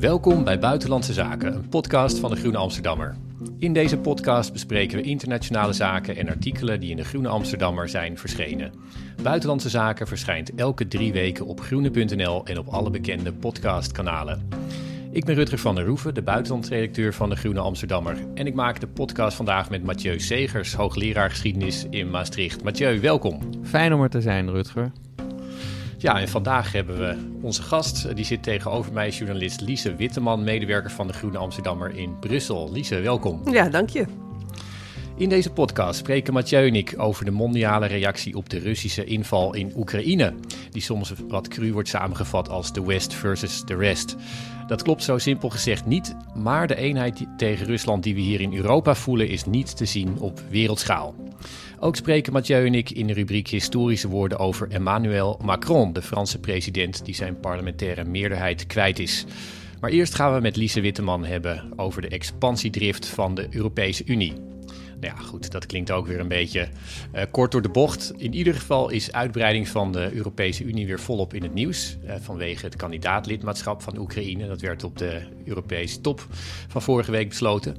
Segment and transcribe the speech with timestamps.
[0.00, 3.16] Welkom bij Buitenlandse Zaken, een podcast van de Groene Amsterdammer.
[3.58, 8.18] In deze podcast bespreken we internationale zaken en artikelen die in de Groene Amsterdammer zijn
[8.18, 8.72] verschenen.
[9.22, 14.48] Buitenlandse Zaken verschijnt elke drie weken op groene.nl en op alle bekende podcastkanalen.
[15.12, 18.16] Ik ben Rutger van der Roeven, de buitenlandredacteur van de Groene Amsterdammer.
[18.34, 22.62] En ik maak de podcast vandaag met Mathieu Segers, hoogleraar geschiedenis in Maastricht.
[22.64, 23.38] Mathieu, welkom.
[23.62, 24.92] Fijn om er te zijn, Rutger.
[26.00, 28.16] Ja, en vandaag hebben we onze gast.
[28.16, 32.72] Die zit tegenover mij, journalist Lise Witteman, medewerker van de Groene Amsterdammer in Brussel.
[32.72, 33.40] Lise, welkom.
[33.50, 34.04] Ja, dank je.
[35.16, 39.54] In deze podcast spreken Mathieu en ik over de mondiale reactie op de Russische inval
[39.54, 40.34] in Oekraïne.
[40.70, 44.16] Die soms wat cru wordt samengevat als de West versus the rest.
[44.70, 48.54] Dat klopt zo simpel gezegd niet, maar de eenheid tegen Rusland die we hier in
[48.54, 51.14] Europa voelen is niet te zien op wereldschaal.
[51.78, 56.38] Ook spreken Mathieu en ik in de rubriek Historische woorden over Emmanuel Macron, de Franse
[56.38, 59.24] president die zijn parlementaire meerderheid kwijt is.
[59.80, 64.34] Maar eerst gaan we met Lise Witteman hebben over de expansiedrift van de Europese Unie.
[65.00, 66.68] Nou ja, goed, dat klinkt ook weer een beetje
[67.14, 68.12] uh, kort door de bocht.
[68.16, 71.96] In ieder geval is uitbreiding van de Europese Unie weer volop in het nieuws.
[72.04, 74.46] Uh, vanwege het kandidaatlidmaatschap van Oekraïne.
[74.46, 76.26] Dat werd op de Europese top
[76.68, 77.76] van vorige week besloten.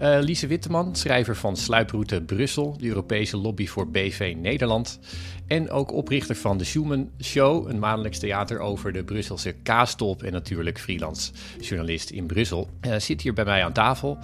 [0.00, 4.98] Uh, Lise Witteman, schrijver van Sluiproute Brussel, de Europese lobby voor BV Nederland.
[5.46, 10.22] En ook oprichter van de Schumann Show, een maandelijks theater over de Brusselse kaastop.
[10.22, 12.68] En natuurlijk freelance journalist in Brussel.
[12.98, 14.18] zit hier bij mij aan tafel.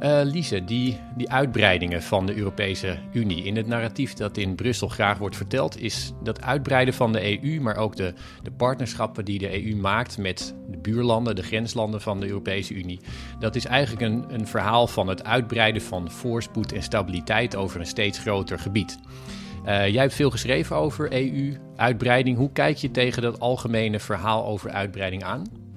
[0.00, 3.44] Uh, Lise, die, die uitbreidingen van de Europese Unie.
[3.44, 7.60] In het narratief dat in Brussel graag wordt verteld, is dat uitbreiden van de EU,
[7.60, 12.20] maar ook de, de partnerschappen die de EU maakt met de buurlanden, de grenslanden van
[12.20, 13.00] de Europese Unie.
[13.38, 17.86] Dat is eigenlijk een, een verhaal van het uitbreiden van voorspoed en stabiliteit over een
[17.86, 18.98] steeds groter gebied.
[19.66, 22.36] Uh, jij hebt veel geschreven over EU-uitbreiding.
[22.36, 25.69] Hoe kijk je tegen dat algemene verhaal over uitbreiding aan?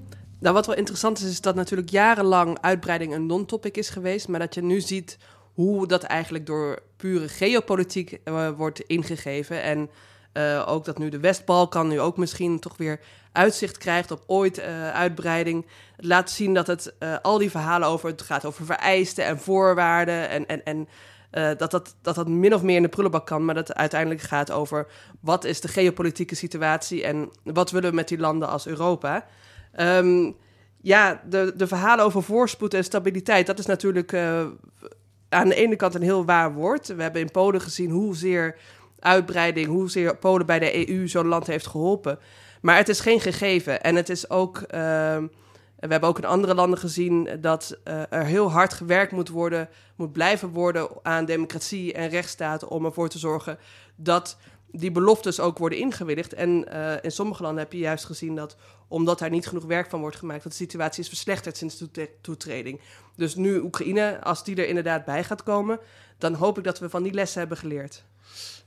[0.43, 4.39] Nou, wat wel interessant is, is dat natuurlijk jarenlang uitbreiding een non-topic is geweest, maar
[4.39, 5.17] dat je nu ziet
[5.53, 9.61] hoe dat eigenlijk door pure geopolitiek uh, wordt ingegeven.
[9.61, 9.89] En
[10.33, 12.99] uh, ook dat nu de West-Balkan nu ook misschien toch weer
[13.31, 15.65] uitzicht krijgt op ooit uh, uitbreiding.
[15.95, 20.29] Het laat zien dat het al die verhalen over, het gaat over vereisten en voorwaarden
[20.29, 20.87] en, en, en
[21.57, 24.21] dat, dat, dat dat min of meer in de prullenbak kan, maar dat het uiteindelijk
[24.21, 24.87] gaat over
[25.19, 29.25] wat is de geopolitieke situatie en wat willen we met die landen als Europa.
[29.79, 30.35] Um,
[30.81, 34.45] ja, de, de verhalen over voorspoed en stabiliteit, dat is natuurlijk uh,
[35.29, 36.87] aan de ene kant een heel waar woord.
[36.87, 38.55] We hebben in Polen gezien hoezeer
[38.99, 42.19] uitbreiding, hoezeer Polen bij de EU zo'n land heeft geholpen.
[42.61, 43.81] Maar het is geen gegeven.
[43.81, 44.57] En het is ook.
[44.57, 44.67] Uh,
[45.75, 49.69] we hebben ook in andere landen gezien dat uh, er heel hard gewerkt moet worden,
[49.95, 53.57] moet blijven worden aan democratie en rechtsstaat om ervoor te zorgen
[53.95, 54.37] dat
[54.75, 56.33] die beloftes ook worden ingewilligd.
[56.33, 58.55] En uh, in sommige landen heb je juist gezien dat,
[58.87, 62.09] omdat daar niet genoeg werk van wordt gemaakt, dat de situatie is verslechterd sinds de
[62.21, 62.81] toetreding.
[63.15, 65.79] Dus nu Oekraïne, als die er inderdaad bij gaat komen,
[66.17, 68.03] dan hoop ik dat we van die lessen hebben geleerd.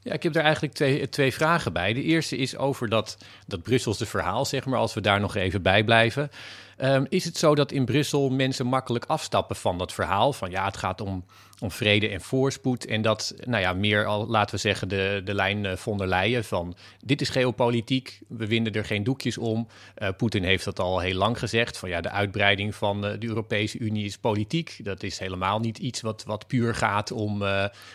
[0.01, 1.93] Ja, ik heb daar eigenlijk twee, twee vragen bij.
[1.93, 5.63] De eerste is over dat, dat Brusselse verhaal, zeg maar, als we daar nog even
[5.63, 6.31] bij blijven.
[6.79, 10.33] Um, is het zo dat in Brussel mensen makkelijk afstappen van dat verhaal?
[10.33, 11.25] Van ja, het gaat om
[11.61, 12.87] om vrede en voorspoed.
[12.87, 16.07] En dat, nou ja, meer al, laten we zeggen, de, de lijn uh, von der
[16.07, 19.69] Leyen van dit is geopolitiek, we winden er geen doekjes om.
[19.99, 23.27] Uh, Poetin heeft dat al heel lang gezegd, van ja, de uitbreiding van uh, de
[23.27, 24.79] Europese Unie is politiek.
[24.83, 27.45] Dat is helemaal niet iets wat, wat puur gaat om,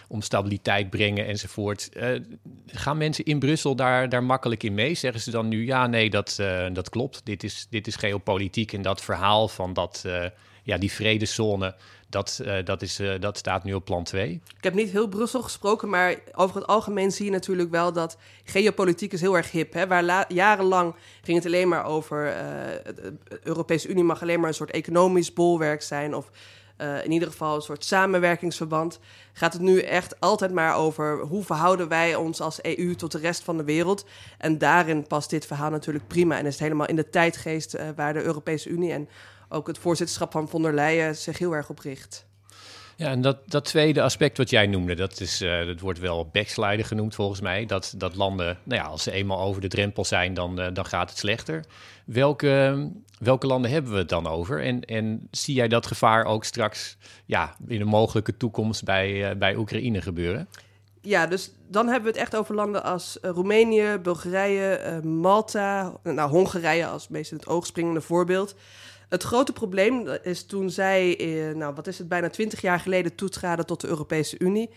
[0.07, 1.89] om stabiliteit brengen enzovoort.
[2.65, 4.93] gaan mensen in Brussel daar, daar makkelijk in mee?
[4.93, 6.35] Zeggen ze dan nu, ja, nee, dat,
[6.73, 10.05] dat klopt, dit is, dit is geopolitiek en dat verhaal van dat,
[10.63, 11.75] ja, die vredeszone
[12.11, 14.41] dat, uh, dat, is, uh, dat staat nu op plan 2.
[14.57, 18.17] Ik heb niet heel Brussel gesproken, maar over het algemeen zie je natuurlijk wel dat
[18.43, 19.73] geopolitiek is heel erg hip.
[19.73, 19.87] Hè?
[19.87, 22.23] Waar jarenlang ging het alleen maar over,
[22.95, 26.29] de Europese Unie mag alleen maar een soort economisch bolwerk zijn of
[27.03, 28.99] in ieder geval een soort samenwerkingsverband.
[29.33, 33.17] Gaat het nu echt altijd maar over hoe verhouden wij ons als EU tot de
[33.17, 34.05] rest van de wereld.
[34.37, 38.13] En daarin past dit verhaal natuurlijk prima en is het helemaal in de tijdgeest waar
[38.13, 39.09] de Europese Unie en
[39.49, 42.25] ook het voorzitterschap van von der Leyen zich heel erg op richt.
[43.01, 46.29] Ja, en dat, dat tweede aspect wat jij noemde, dat, is, uh, dat wordt wel
[46.31, 47.65] backsliden genoemd volgens mij.
[47.65, 50.85] Dat, dat landen, nou ja, als ze eenmaal over de drempel zijn, dan, uh, dan
[50.85, 51.65] gaat het slechter.
[52.05, 52.89] Welke,
[53.19, 54.63] welke landen hebben we het dan over?
[54.63, 59.37] En, en zie jij dat gevaar ook straks ja, in een mogelijke toekomst bij, uh,
[59.37, 60.47] bij Oekraïne gebeuren?
[61.01, 66.85] Ja, dus dan hebben we het echt over landen als Roemenië, Bulgarije, Malta, nou Hongarije
[66.85, 68.55] als meest in het oog springende voorbeeld.
[69.11, 73.15] Het grote probleem is toen zij, eh, nou wat is het, bijna twintig jaar geleden
[73.15, 74.69] toetraden tot de Europese Unie,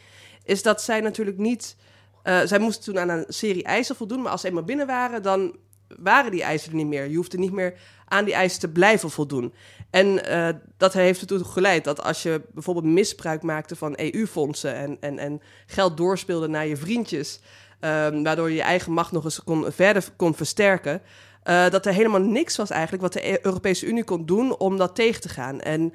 [0.45, 1.77] is dat zij natuurlijk niet.
[2.25, 5.23] Uh, zij moesten toen aan een serie eisen voldoen, maar als ze eenmaal binnen waren,
[5.23, 5.57] dan
[5.99, 7.09] waren die eisen er niet meer.
[7.09, 9.55] Je hoefde niet meer aan die eisen te blijven voldoen.
[9.91, 14.97] En uh, dat heeft ertoe geleid dat als je bijvoorbeeld misbruik maakte van EU-fondsen en,
[15.01, 17.41] en, en geld doorspeelde naar je vriendjes,
[17.81, 21.03] um, waardoor je je eigen macht nog eens kon, verder kon versterken,
[21.45, 24.77] uh, dat er helemaal niks was eigenlijk wat de e-, Europese Unie kon doen om
[24.77, 25.61] dat tegen te gaan.
[25.61, 25.95] En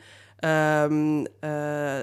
[0.91, 1.97] um, uh,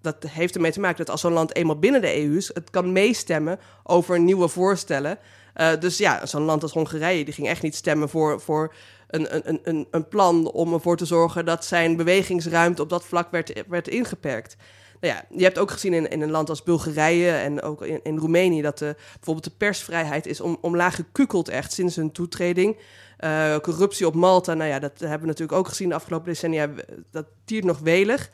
[0.00, 2.70] dat heeft ermee te maken dat als zo'n land eenmaal binnen de EU is, het
[2.70, 5.18] kan meestemmen over nieuwe voorstellen.
[5.56, 8.74] Uh, dus ja, zo'n land als Hongarije, die ging echt niet stemmen voor, voor
[9.08, 13.30] een, een, een, een plan om ervoor te zorgen dat zijn bewegingsruimte op dat vlak
[13.30, 14.56] werd, werd ingeperkt.
[15.02, 18.00] Nou ja, je hebt ook gezien in, in een land als Bulgarije en ook in,
[18.02, 22.76] in Roemenië dat de, bijvoorbeeld de persvrijheid is om, omlaag gekukeld echt sinds hun toetreding.
[23.20, 26.70] Uh, corruptie op Malta, nou ja, dat hebben we natuurlijk ook gezien de afgelopen decennia.
[27.10, 28.30] Dat tiert nog welig.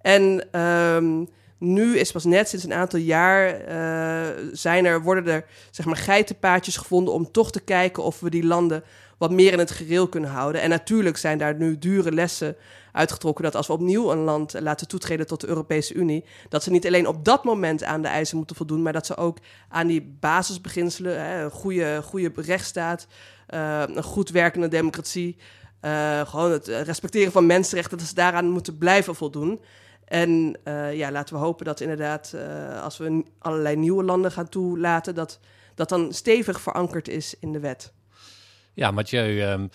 [0.00, 1.28] En um,
[1.58, 5.96] nu is pas net sinds een aantal jaar uh, zijn er, worden er zeg maar
[5.96, 8.84] geitenpaadjes gevonden om toch te kijken of we die landen
[9.18, 10.60] wat meer in het gereel kunnen houden.
[10.60, 12.56] En natuurlijk zijn daar nu dure lessen
[12.92, 16.70] uitgetrokken dat als we opnieuw een land laten toetreden tot de Europese Unie, dat ze
[16.70, 19.86] niet alleen op dat moment aan de eisen moeten voldoen, maar dat ze ook aan
[19.86, 23.06] die basisbeginselen, hè, een goede, goede rechtsstaat,
[23.54, 25.36] uh, een goed werkende democratie,
[25.80, 29.60] uh, gewoon het respecteren van mensenrechten, dat ze daaraan moeten blijven voldoen.
[30.04, 32.34] En uh, ja, laten we hopen dat inderdaad,
[32.82, 35.38] als we allerlei nieuwe landen gaan toelaten, dat
[35.74, 37.92] dat dan stevig verankerd is in de wet.
[38.74, 39.70] Ja, Mathieu, um,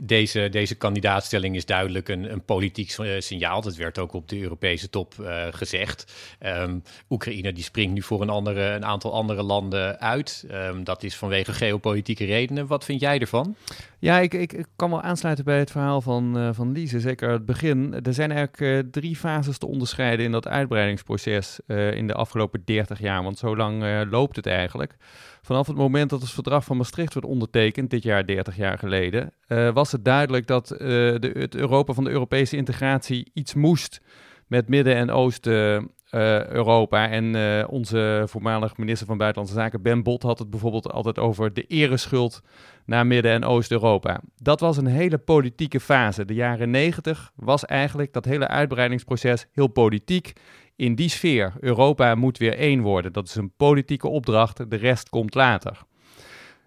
[0.00, 3.62] deze, deze kandidaatstelling is duidelijk een, een politiek eh, signaal.
[3.62, 6.12] Dat werd ook op de Europese top uh, gezegd.
[6.40, 10.44] Um, Oekraïne die springt nu voor een, andere, een aantal andere landen uit.
[10.50, 12.66] Um, dat is vanwege geopolitieke redenen.
[12.66, 13.56] Wat vind jij ervan?
[13.98, 17.30] Ja, ik, ik, ik kan wel aansluiten bij het verhaal van, uh, van Lise, zeker
[17.30, 18.00] het begin.
[18.02, 23.22] Er zijn eigenlijk drie fases te onderscheiden in dat uitbreidingsproces in de afgelopen 30 jaar.
[23.22, 24.96] Want zo lang loopt het eigenlijk.
[25.44, 29.32] Vanaf het moment dat het verdrag van Maastricht werd ondertekend, dit jaar 30 jaar geleden,
[29.48, 34.00] uh, was het duidelijk dat uh, de, het Europa van de Europese integratie iets moest
[34.46, 37.08] met Midden- en Oost-Europa.
[37.08, 41.54] Uh, en onze voormalig minister van Buitenlandse Zaken, Ben Bot, had het bijvoorbeeld altijd over
[41.54, 42.42] de ereschuld
[42.86, 44.20] naar Midden- en Oost-Europa.
[44.36, 46.24] Dat was een hele politieke fase.
[46.24, 50.32] De jaren 90 was eigenlijk dat hele uitbreidingsproces heel politiek
[50.76, 51.52] in die sfeer.
[51.60, 53.12] Europa moet weer één worden.
[53.12, 55.82] Dat is een politieke opdracht, de rest komt later.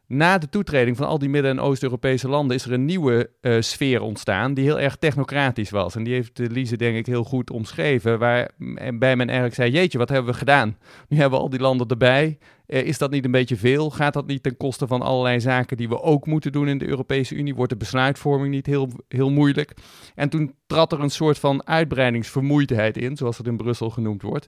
[0.07, 3.61] Na de toetreding van al die Midden- en Oost-Europese landen is er een nieuwe uh,
[3.61, 5.95] sfeer ontstaan die heel erg technocratisch was.
[5.95, 10.09] En die heeft Lise denk ik heel goed omschreven, waarbij men eigenlijk zei, jeetje, wat
[10.09, 10.77] hebben we gedaan?
[11.07, 12.37] Nu hebben we al die landen erbij
[12.67, 13.89] is dat niet een beetje veel?
[13.89, 16.87] Gaat dat niet ten koste van allerlei zaken die we ook moeten doen in de
[16.87, 17.55] Europese Unie?
[17.55, 19.73] Wordt de besluitvorming niet heel, heel moeilijk?
[20.15, 24.47] En toen trad er een soort van uitbreidingsvermoeidheid in, zoals het in Brussel genoemd wordt.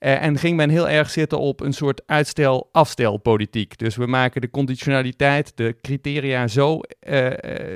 [0.00, 3.78] Uh, en ging men heel erg zitten op een soort uitstel-afstelpolitiek.
[3.78, 7.30] Dus we maken de conditionaliteit, de criteria zo uh,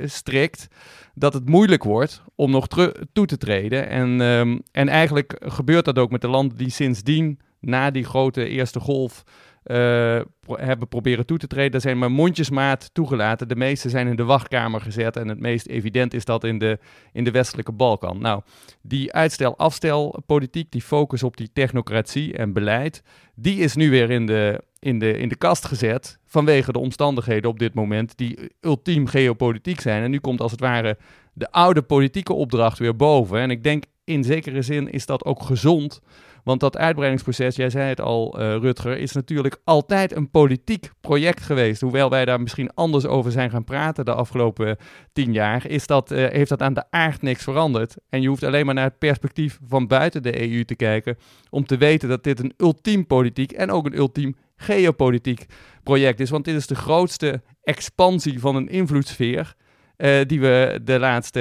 [0.05, 0.67] strikt
[1.13, 2.67] dat het moeilijk wordt om nog
[3.13, 3.89] toe te treden.
[3.89, 8.47] En, um, en eigenlijk gebeurt dat ook met de landen die sindsdien, na die grote
[8.47, 9.23] eerste golf,
[9.65, 11.73] uh, hebben proberen toe te treden.
[11.73, 13.47] Er zijn maar mondjesmaat toegelaten.
[13.47, 15.17] De meeste zijn in de wachtkamer gezet.
[15.17, 16.79] En het meest evident is dat in de,
[17.11, 18.21] in de westelijke Balkan.
[18.21, 18.41] Nou,
[18.81, 23.03] die uitstel-afstel-politiek, die focus op die technocratie en beleid,
[23.35, 26.19] die is nu weer in de, in, de, in de kast gezet.
[26.25, 30.03] Vanwege de omstandigheden op dit moment, die ultiem geopolitiek zijn.
[30.03, 30.97] En nu komt als het ware
[31.33, 33.39] de oude politieke opdracht weer boven.
[33.39, 36.01] En ik denk in zekere zin is dat ook gezond.
[36.43, 41.41] Want dat uitbreidingsproces, jij zei het al, uh, Rutger, is natuurlijk altijd een politiek project
[41.41, 41.81] geweest.
[41.81, 44.77] Hoewel wij daar misschien anders over zijn gaan praten de afgelopen
[45.13, 47.95] tien jaar, is dat, uh, heeft dat aan de aard niks veranderd.
[48.09, 51.17] En je hoeft alleen maar naar het perspectief van buiten de EU te kijken
[51.49, 55.45] om te weten dat dit een ultiem politiek en ook een ultiem geopolitiek
[55.83, 56.29] project is.
[56.29, 59.55] Want dit is de grootste expansie van een invloedssfeer
[60.03, 61.39] uh, die we de laatste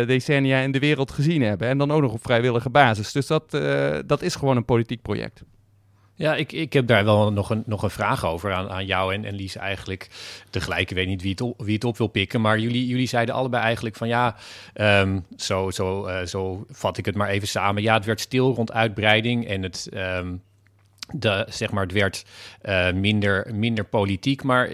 [0.00, 1.68] uh, decennia in de wereld gezien hebben.
[1.68, 3.12] En dan ook nog op vrijwillige basis.
[3.12, 5.42] Dus dat, uh, dat is gewoon een politiek project.
[6.14, 9.14] Ja, ik, ik heb daar wel nog een, nog een vraag over aan, aan jou
[9.14, 10.08] en, en Lies eigenlijk.
[10.50, 13.06] Tegelijk, ik weet niet wie het, op, wie het op wil pikken, maar jullie, jullie
[13.06, 14.36] zeiden allebei eigenlijk van ja,
[14.74, 17.82] um, zo, zo, zo vat ik het maar even samen.
[17.82, 19.88] Ja, het werd stil rond uitbreiding en het...
[19.94, 20.42] Um,
[21.14, 22.24] de, zeg maar, het werd
[22.94, 24.70] minder, minder politiek, maar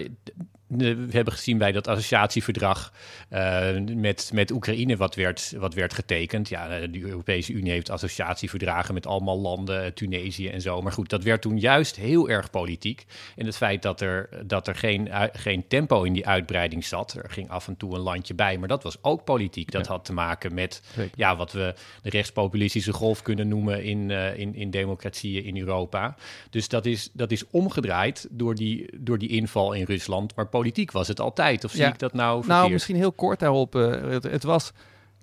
[0.77, 2.93] we hebben gezien bij dat associatieverdrag
[3.33, 6.49] uh, met, met Oekraïne wat werd, wat werd getekend.
[6.49, 10.81] Ja, de Europese Unie heeft associatieverdragen met allemaal landen, Tunesië en zo.
[10.81, 13.05] Maar goed, dat werd toen juist heel erg politiek.
[13.35, 17.13] En het feit dat er, dat er geen, geen tempo in die uitbreiding zat.
[17.13, 19.71] Er ging af en toe een landje bij, maar dat was ook politiek.
[19.71, 19.91] Dat ja.
[19.91, 20.81] had te maken met
[21.15, 26.15] ja, wat we de rechtspopulistische golf kunnen noemen in, uh, in, in democratieën in Europa.
[26.49, 30.35] Dus dat is, dat is omgedraaid door die, door die inval in Rusland.
[30.35, 31.63] Maar politiek was het altijd.
[31.63, 31.87] Of zie Ja.
[31.87, 32.59] ik dat nou verkeerd?
[32.59, 33.75] Nou, misschien heel kort daarop.
[33.75, 34.71] eh, het, het, was,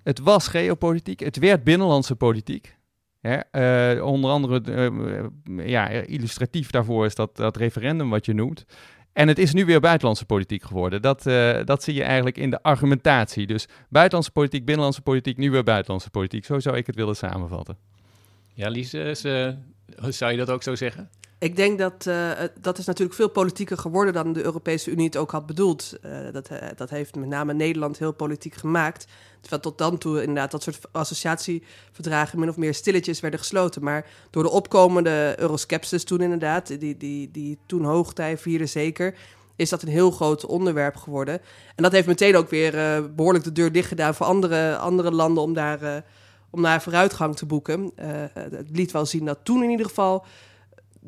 [0.03, 2.75] het was geopolitiek, het werd binnenlandse politiek.
[3.21, 3.35] Hè?
[3.35, 8.65] eh, onder andere, eh, ja, illustratief daarvoor is dat, dat referendum wat je noemt.
[9.13, 11.01] En het is nu weer buitenlandse politiek geworden.
[11.01, 11.23] Dat,
[11.65, 13.47] dat zie je eigenlijk in de argumentatie.
[13.47, 16.45] Dus buitenlandse politiek, binnenlandse politiek, nu weer buitenlandse politiek.
[16.45, 17.77] Zo zou ik het willen samenvatten.
[18.53, 21.09] Ja, Lies, zou je dat ook zo zeggen?
[21.39, 25.17] Ik denk dat eh, dat is natuurlijk veel politieker geworden dan de Europese Unie het
[25.17, 25.97] ook had bedoeld.
[26.01, 29.07] Eh, dat, eh, dat heeft met name Nederland heel politiek gemaakt.
[29.41, 33.83] Terwijl tot dan toe inderdaad dat soort associatieverdragen min of meer stilletjes werden gesloten.
[33.83, 39.15] Maar door de opkomende euroskepsis toen inderdaad, die, die, die toen hoogtij vierde zeker,
[39.55, 41.41] is dat een heel groot onderwerp geworden.
[41.75, 45.11] En dat heeft meteen ook weer eh, behoorlijk de deur dicht gedaan voor andere, andere
[45.11, 46.03] landen om daar,
[46.49, 47.91] om daar vooruitgang te boeken.
[48.33, 50.25] Het liet wel zien dat toen in ieder geval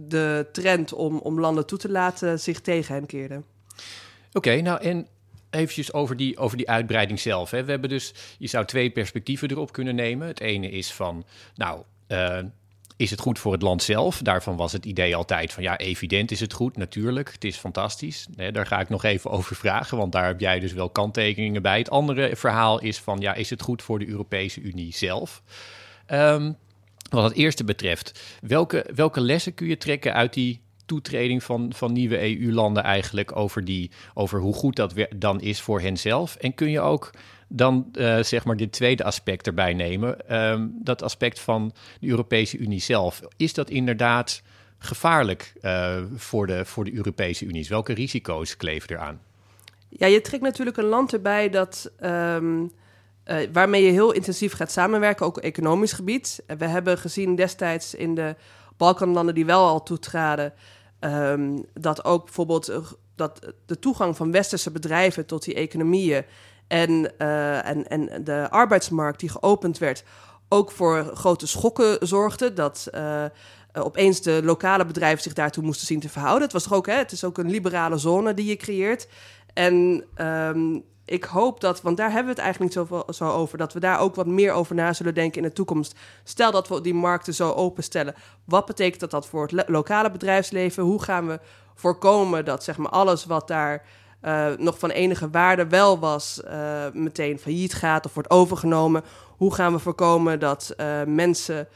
[0.08, 3.42] de trend om, om landen toe te laten zich tegen hen keerde.
[4.34, 5.08] Oké, nou en
[5.50, 7.52] eventjes over die, over die uitbreiding zelf.
[7.52, 7.64] Hè.
[7.64, 10.28] We hebben dus, je zou twee perspectieven erop kunnen nemen.
[10.28, 11.26] Het ene is van,
[11.56, 12.40] nou, eh,
[12.98, 14.18] is het goed voor het land zelf?
[14.18, 17.32] Daarvan was het idee altijd van, ja, evident is het goed, natuurlijk.
[17.32, 18.28] Het is fantastisch.
[18.52, 21.78] Daar ga ik nog even over vragen, want daar heb jij dus wel kanttekeningen bij.
[21.78, 25.42] Het andere verhaal is van, ja, is het goed voor de Europese Unie zelf?
[26.06, 26.52] Ehm,
[27.10, 31.94] wat het eerste betreft, welke, welke lessen kun je trekken uit die toetreding van, van
[31.94, 36.36] nieuwe EU-landen eigenlijk over, die, over hoe goed dat dan is voor henzelf?
[36.36, 37.12] En kun je ook
[37.48, 42.58] dan eh, zeg maar dit tweede aspect erbij nemen, ehm, dat aspect van de Europese
[42.58, 43.22] Unie zelf.
[43.38, 44.42] Is dat inderdaad
[44.78, 47.66] gevaarlijk eh, voor, de, voor de Europese Unie?
[47.70, 49.22] Welke risico's kleven eraan?
[49.90, 52.66] Ja, je trekt natuurlijk een land erbij dat, ehm,
[53.30, 56.44] eh, waarmee je heel intensief gaat samenwerken, ook economisch gebied.
[56.48, 58.36] En we hebben gezien destijds in de
[58.78, 60.54] Balkanlanden die wel al toetraden,
[61.00, 62.78] ehm, dat ook bijvoorbeeld eh,
[63.16, 66.26] dat de toegang van westerse bedrijven tot die economieën
[66.68, 70.04] en, eh, en, en de arbeidsmarkt die geopend werd,
[70.50, 72.54] ook voor grote schokken zorgde.
[72.54, 73.32] Dat eh, eh,
[73.74, 76.44] opeens de lokale bedrijven zich daartoe moesten zien te verhouden.
[76.44, 79.08] Het was toch ook, hè, het is ook een liberale zone die je creëert.
[79.54, 80.80] En ehm,
[81.10, 83.80] ik hoop dat, want daar hebben we het eigenlijk niet zoveel, zo over, dat we
[83.80, 85.96] daar ook wat meer over na zullen denken in de toekomst.
[86.24, 88.16] Stel dat we die markten zo openstellen.
[88.46, 90.84] Wat betekent dat, dat voor het lo- lokale bedrijfsleven?
[90.84, 91.40] Hoe gaan we
[91.76, 93.86] voorkomen dat zeg maar, alles wat daar
[94.22, 99.04] eh, nog van enige waarde wel was, eh, meteen failliet gaat of wordt overgenomen?
[99.38, 101.68] Hoe gaan we voorkomen dat eh, mensen.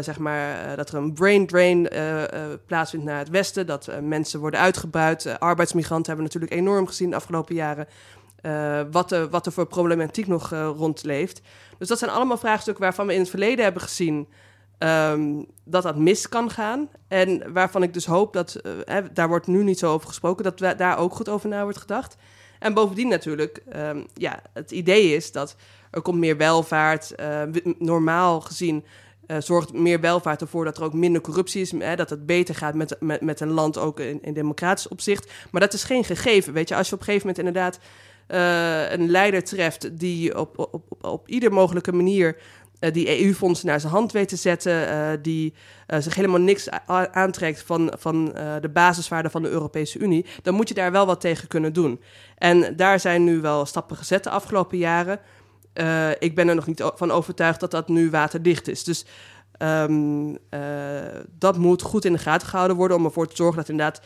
[0.00, 2.22] zeg maar, dat er een brain drain eh,
[2.66, 3.66] plaatsvindt naar het westen.
[3.66, 5.38] Dat mensen worden uitgebuit.
[5.38, 7.86] Arbeidsmigranten hebben we natuurlijk enorm gezien de afgelopen jaren.
[8.40, 11.40] Eh, wat, er, wat er voor problematiek nog eh, rondleeft.
[11.78, 14.28] Dus dat zijn allemaal vraagstukken waarvan we in het verleden hebben gezien
[14.78, 16.88] ehm, dat dat mis kan gaan.
[17.08, 20.78] En waarvan ik dus hoop dat, eh, daar wordt nu niet zo over gesproken, dat
[20.78, 22.16] daar ook goed over na wordt gedacht.
[22.58, 25.56] En bovendien natuurlijk, ehm, ja, het idee is dat
[25.90, 27.14] er komt meer welvaart.
[27.14, 28.84] eh, w- normaal gezien
[29.38, 31.72] zorgt meer welvaart ervoor dat er ook minder corruptie is.
[31.72, 35.32] Hè, dat het beter gaat met, met, met een land ook in, in democratisch opzicht.
[35.50, 36.52] Maar dat is geen gegeven.
[36.52, 37.78] Weet je, als je op een gegeven moment inderdaad
[38.28, 42.36] eh, een leider treft die op, op, op, op ieder mogelijke manier
[42.78, 45.54] eh, die EU-fondsen naar zijn hand weet te zetten, eh, die
[45.98, 46.70] zich helemaal niks
[47.12, 48.24] aantrekt van, van
[48.60, 52.00] de basiswaarden van de Europese Unie, dan moet je daar wel wat tegen kunnen doen.
[52.38, 55.20] En daar zijn nu wel stappen gezet de afgelopen jaren.
[56.18, 58.84] Ik ben er nog niet van overtuigd dat dat nu waterdicht is.
[58.84, 59.04] Dus
[59.58, 60.60] ehm, eh,
[61.38, 64.00] dat moet goed in de gaten gehouden worden om ervoor te zorgen dat inderdaad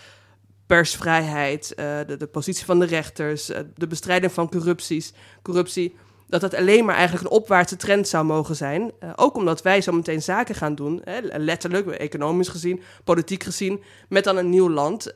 [0.72, 5.12] persvrijheid, eh, de, positie van de rechters, eh, de bestrijding van corrupties,
[5.42, 5.96] corruptie,
[6.28, 8.92] dat dat alleen maar eigenlijk een opwaartse trend zou mogen zijn.
[8.98, 13.82] Eh, ook omdat wij zo meteen zaken gaan doen, hè, letterlijk, economisch gezien, politiek gezien,
[14.08, 15.14] met dan een nieuw land,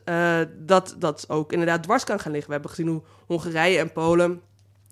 [0.57, 2.47] dat, dat ook inderdaad dwars kan gaan liggen.
[2.47, 4.41] We hebben gezien hoe Hongarije en Polen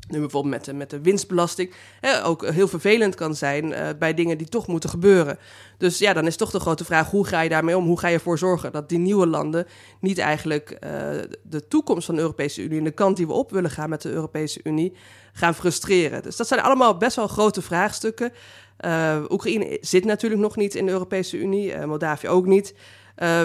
[0.07, 4.13] nu bijvoorbeeld met de, met de winstbelasting, hè, ook heel vervelend kan zijn eh, bij
[4.13, 5.37] dingen die toch moeten gebeuren.
[5.77, 7.85] Dus ja, dan is toch de grote vraag, hoe ga je daarmee om?
[7.85, 9.67] Hoe ga je ervoor zorgen dat die nieuwe landen
[9.99, 10.89] niet eigenlijk eh,
[11.43, 14.01] de toekomst van de Europese Unie en de kant die we op willen gaan met
[14.01, 14.93] de Europese Unie
[15.33, 16.23] gaan frustreren?
[16.23, 18.31] Dus dat zijn allemaal best wel grote vraagstukken.
[18.77, 22.73] Eh, Oekraïne zit natuurlijk nog niet in de Europese Unie, Moldavië ook niet.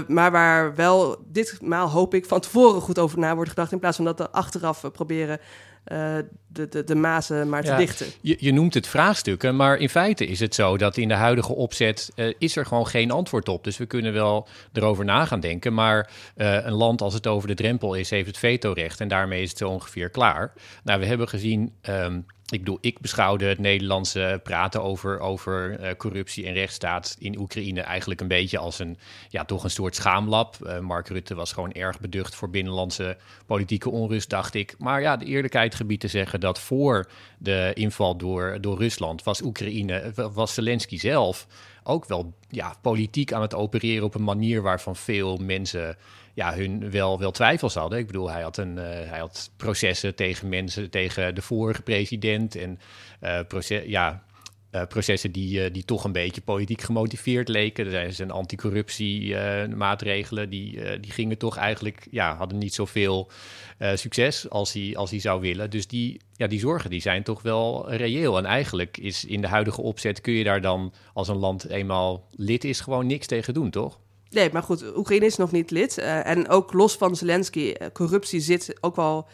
[0.06, 3.96] Maar waar wel ditmaal hoop ik van tevoren goed over na wordt gedacht, in plaats
[3.96, 5.40] van dat we achteraf proberen
[5.86, 8.06] uh, de, de, de mazen maar te ja, dichten.
[8.20, 11.54] Je, je, noemt het vraagstukken, maar in feite is het zo dat in de huidige
[11.54, 13.64] opzet uh, is er gewoon geen antwoord op.
[13.64, 17.48] Dus we kunnen wel erover na gaan denken, maar uh, een land als het over
[17.48, 20.52] de drempel is, heeft het vetorecht en daarmee is het zo ongeveer klaar.
[20.84, 21.72] Nou, we hebben gezien.
[21.88, 27.38] Um, ik bedoel, ik beschouwde het Nederlandse praten over, over uh, corruptie en rechtsstaat in
[27.38, 30.56] Oekraïne eigenlijk een beetje als een, ja, toch een soort schaamlab.
[30.62, 33.16] Uh, Mark Rutte was gewoon erg beducht voor binnenlandse
[33.46, 34.74] politieke onrust, dacht ik.
[34.78, 39.42] Maar ja, de eerlijkheid gebied te zeggen dat voor de inval door, door Rusland was
[39.42, 41.46] Oekraïne, was Zelensky zelf
[41.82, 45.96] ook wel ja, politiek aan het opereren op een manier waarvan veel mensen
[46.34, 47.98] ja, hun wel, wel twijfels hadden.
[47.98, 52.54] Ik bedoel, hij had, een, uh, hij had processen tegen mensen, tegen de vorige president
[52.54, 52.78] en
[53.22, 54.24] uh, proces, ja,
[54.72, 57.92] uh, processen die, die toch een beetje politiek gemotiveerd leken.
[57.92, 63.30] Er zijn anticorruptie maatregelen, die, die gingen toch eigenlijk, ja, hadden niet zoveel
[63.94, 65.70] succes als hij, als hij zou willen.
[65.70, 68.38] Dus die, ja, die zorgen die zijn toch wel reëel.
[68.38, 72.28] En eigenlijk is in de huidige opzet kun je daar dan, als een land eenmaal
[72.30, 73.98] lid is, gewoon niks tegen doen, toch?
[74.30, 75.98] Nee, maar goed, Oekraïne is nog niet lid.
[75.98, 79.26] Uh, en ook los van Zelensky, uh, corruptie zit ook wel...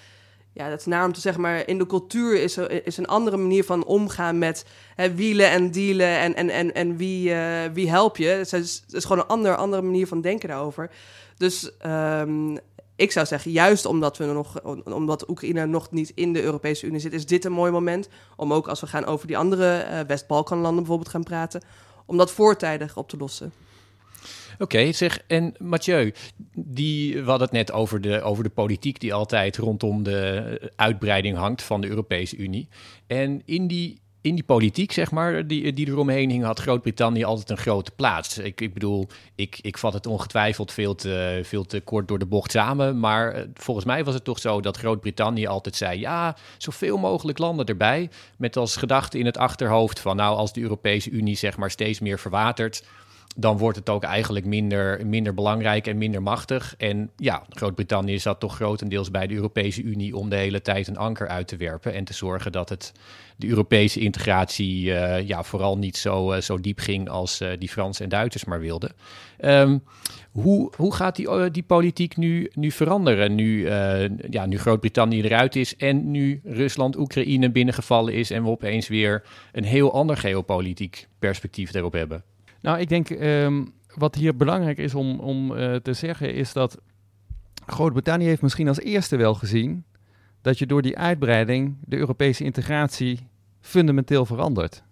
[0.52, 3.06] Ja, dat is naar om te zeggen, maar in de cultuur is er is een
[3.06, 7.64] andere manier van omgaan met hè, wielen en dealen en, en, en, en wie, uh,
[7.72, 8.26] wie help je.
[8.26, 10.90] Het is, het is gewoon een ander, andere manier van denken daarover.
[11.36, 12.58] Dus um,
[12.96, 17.00] ik zou zeggen, juist omdat, we nog, omdat Oekraïne nog niet in de Europese Unie
[17.00, 20.82] zit, is dit een mooi moment om ook als we gaan over die andere West-Balkanlanden
[20.82, 21.62] bijvoorbeeld gaan praten,
[22.06, 23.52] om dat voortijdig op te lossen.
[24.58, 26.12] Oké, zeg, en Mathieu,
[26.54, 31.36] die, we hadden het net over de, over de politiek die altijd rondom de uitbreiding
[31.36, 32.68] hangt van de Europese Unie.
[33.06, 37.50] En in die, in die politiek, zeg maar, die, die eromheen hing, had Groot-Brittannië altijd
[37.50, 38.38] een grote plaats.
[38.38, 42.26] Ik, ik bedoel, ik, ik vat het ongetwijfeld veel te, veel te kort door de
[42.26, 42.98] bocht samen.
[42.98, 47.38] Maar eh, volgens mij was het toch zo dat Groot-Brittannië altijd zei: ja, zoveel mogelijk
[47.38, 48.10] landen erbij.
[48.38, 52.00] Met als gedachte in het achterhoofd van, nou, als de Europese Unie zeg maar steeds
[52.00, 52.82] meer verwatert
[53.38, 56.74] dan wordt het ook eigenlijk minder, minder belangrijk en minder machtig.
[56.78, 60.96] En ja, Groot-Brittannië zat toch grotendeels bij de Europese Unie om de hele tijd een
[60.96, 62.92] anker uit te werpen en te zorgen dat het
[63.36, 67.68] de Europese integratie uh, ja, vooral niet zo, uh, zo diep ging als uh, die
[67.68, 68.92] Fransen en Duitsers maar wilden.
[69.40, 69.82] Um,
[70.30, 73.34] hoe, hoe gaat die, die politiek nu, nu veranderen?
[73.34, 73.68] Nu,
[74.30, 79.22] ja, nu Groot-Brittannië eruit is en nu Rusland Oekraïne binnengevallen is en we opeens weer
[79.52, 82.24] een heel ander geopolitiek perspectief daarop hebben?
[82.66, 86.78] Nou, ik denk um, wat hier belangrijk is om, om uh, te zeggen, is dat
[87.66, 89.84] Groot-Brittannië heeft misschien als eerste wel gezien
[90.40, 93.28] dat je door die uitbreiding de Europese integratie
[93.60, 94.82] fundamenteel verandert.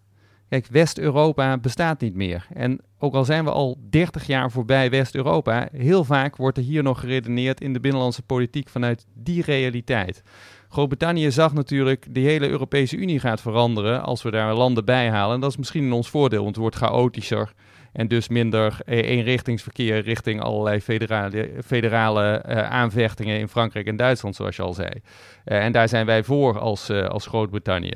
[0.70, 2.46] West-Europa bestaat niet meer.
[2.52, 6.82] En ook al zijn we al 30 jaar voorbij West-Europa, heel vaak wordt er hier
[6.82, 10.22] nog geredeneerd in de binnenlandse politiek vanuit die realiteit.
[10.68, 15.34] Groot-Brittannië zag natuurlijk de hele Europese Unie gaat veranderen als we daar landen bij halen.
[15.34, 17.52] En dat is misschien in ons voordeel, want het wordt chaotischer.
[17.94, 24.56] En dus minder eenrichtingsverkeer richting allerlei federale, federale uh, aanvechtingen in Frankrijk en Duitsland, zoals
[24.56, 24.90] je al zei.
[24.90, 27.94] Uh, en daar zijn wij voor als, als Groot-Brittannië.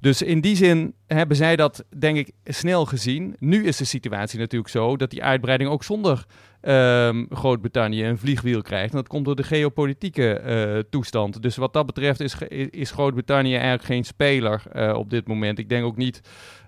[0.00, 3.36] Dus in die zin hebben zij dat, denk ik, snel gezien.
[3.38, 6.24] Nu is de situatie natuurlijk zo dat die uitbreiding ook zonder
[6.62, 8.90] um, Groot-Brittannië een vliegwiel krijgt.
[8.90, 11.42] En dat komt door de geopolitieke uh, toestand.
[11.42, 12.38] Dus wat dat betreft is,
[12.70, 15.58] is Groot-Brittannië eigenlijk geen speler uh, op dit moment.
[15.58, 16.20] Ik denk ook niet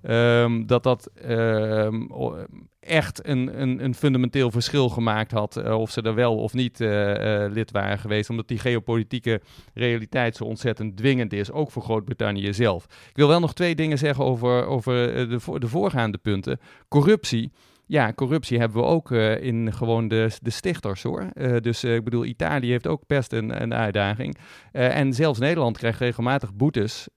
[0.02, 2.08] um, dat dat um,
[2.80, 5.56] echt een, een, een, fundamenteel verschil gemaakt had.
[5.56, 6.78] Uh, of ze er wel of niet
[7.48, 8.30] lid waren geweest.
[8.30, 9.40] Omdat die geopolitieke
[9.74, 11.52] realiteit zo ontzettend dwingend is.
[11.52, 12.84] Ook voor Groot-Brittannië zelf.
[12.84, 14.94] Ik wil wel nog twee dingen zeggen over, over
[15.28, 16.60] de, de voorgaande punten.
[16.88, 17.52] Corruptie.
[17.86, 21.26] Ja, corruptie hebben we ook uh, in gewoon de, de stichters hoor.
[21.34, 24.36] Uh, dus uh, ik bedoel, Italië heeft ook best een, een uitdaging.
[24.72, 27.08] en zelfs Nederland krijgt regelmatig boetes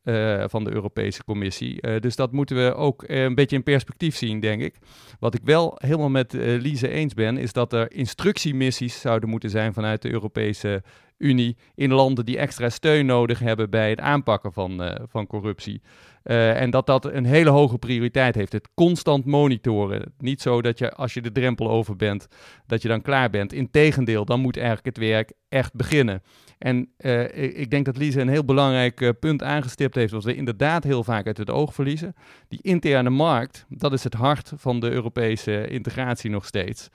[0.45, 1.99] van de Europese Commissie.
[1.99, 4.75] dus dat moeten we ook een beetje in perspectief zien, denk ik.
[5.19, 9.73] Wat ik wel helemaal met Lise eens ben, is dat er instructiemissies zouden moeten zijn
[9.73, 10.83] vanuit de Europese
[11.17, 15.81] Unie in landen die extra steun nodig hebben bij het aanpakken van, van corruptie.
[16.23, 18.51] Uh, en dat dat een hele hoge prioriteit heeft.
[18.51, 20.13] Het constant monitoren.
[20.17, 22.27] Niet zo dat je als je de drempel over bent,
[22.65, 23.53] dat je dan klaar bent.
[23.53, 26.21] Integendeel, dan moet eigenlijk het werk echt beginnen.
[26.57, 30.83] En uh, ik denk dat Lise een heel belangrijk punt aangestipt heeft, wat we inderdaad
[30.83, 32.15] heel vaak uit het oog verliezen.
[32.47, 36.89] Die interne markt, dat is het hart van de Europese integratie nog steeds.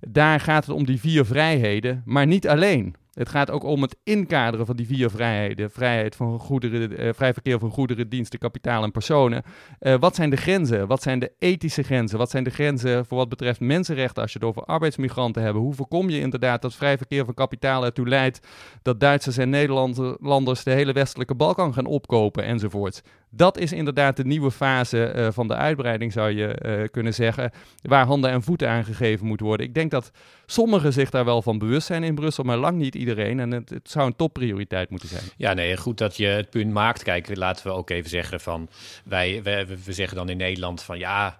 [0.00, 2.94] Daar gaat het om die vier vrijheden, maar niet alleen.
[3.16, 5.70] Het gaat ook om het inkaderen van die vier vrijheden.
[5.70, 9.42] Vrijheid van goederen, uh, vrij verkeer van goederen, diensten, kapitaal en personen.
[9.80, 10.86] Uh, wat zijn de grenzen?
[10.86, 12.18] Wat zijn de ethische grenzen?
[12.18, 15.56] Wat zijn de grenzen voor wat betreft mensenrechten als je het over arbeidsmigranten hebt?
[15.56, 18.46] Hoe voorkom je inderdaad dat vrij verkeer van kapitaal ertoe leidt
[18.82, 23.02] dat Duitsers en Nederlanders de hele westelijke Balkan gaan opkopen enzovoorts?
[23.30, 27.50] Dat is inderdaad de nieuwe fase uh, van de uitbreiding, zou je kunnen zeggen,
[27.82, 29.66] waar handen en voeten aangegeven moet worden.
[29.66, 30.10] Ik denk dat
[30.46, 33.50] sommigen zich daar wel van bewust zijn in Brussel, maar lang niet iedereen iedereen en
[33.50, 35.22] het, het zou een topprioriteit moeten zijn.
[35.36, 37.02] Ja, nee, goed dat je het punt maakt.
[37.02, 38.68] Kijk, laten we ook even zeggen van...
[39.04, 41.38] Wij, we, we zeggen dan in Nederland van ja...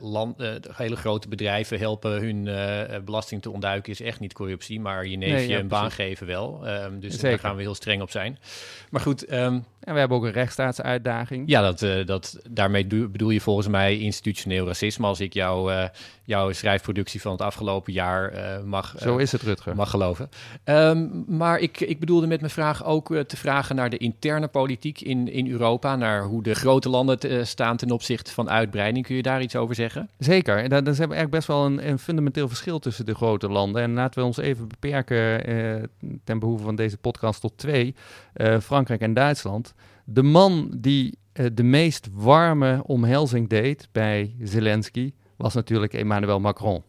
[0.00, 4.80] Land, uh, hele grote bedrijven helpen hun uh, belasting te ontduiken is echt niet corruptie,
[4.80, 6.68] maar je neefje nee, ja, een baan geven wel.
[6.68, 7.28] Um, dus Zeker.
[7.28, 8.38] daar gaan we heel streng op zijn.
[8.90, 9.32] Maar goed.
[9.32, 11.48] Um, en we hebben ook een rechtsstaatsuitdaging.
[11.48, 15.06] Ja, dat, dat, daarmee bedoel je volgens mij institutioneel racisme.
[15.06, 15.72] Als ik jou,
[16.24, 18.32] jouw schrijfproductie van het afgelopen jaar
[18.64, 19.76] mag, Zo is het, Rutger.
[19.76, 20.28] mag geloven.
[20.64, 25.00] Um, maar ik, ik bedoelde met mijn vraag ook te vragen naar de interne politiek
[25.00, 25.96] in, in Europa.
[25.96, 29.06] Naar hoe de grote landen staan ten opzichte van uitbreiding.
[29.06, 30.08] Kun je daar iets over zeggen?
[30.18, 30.56] Zeker.
[30.56, 33.82] En daar hebben we eigenlijk best wel een, een, fundamenteel verschil tussen de grote landen.
[33.82, 35.82] En laten we ons even beperken eh,
[36.24, 37.94] ten behoeve van deze podcast tot twee:
[38.36, 39.74] uh, Frankrijk en Duitsland.
[40.04, 46.82] De man die uh, de meest warme omhelzing deed bij Zelensky was natuurlijk Emmanuel Macron.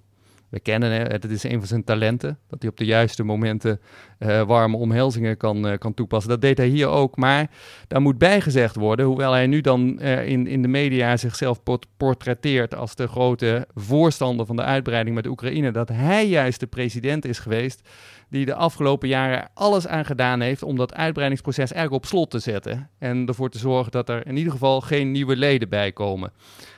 [0.53, 3.81] We kennen het, het is een van zijn talenten, dat hij op de juiste momenten
[4.19, 6.29] uh, warme omhelzingen kan, uh, kan toepassen.
[6.31, 7.49] Dat deed hij hier ook, maar
[7.87, 11.85] daar moet bijgezegd worden, hoewel hij nu dan uh, in, in de media zichzelf port
[11.97, 17.25] portretteert als de grote voorstander van de uitbreiding met Oekraïne, dat hij juist de president
[17.25, 17.89] is geweest
[18.29, 22.39] die de afgelopen jaren alles aan gedaan heeft om dat uitbreidingsproces eigenlijk op slot te
[22.39, 26.31] zetten en ervoor te zorgen dat er in ieder geval geen nieuwe leden bij komen.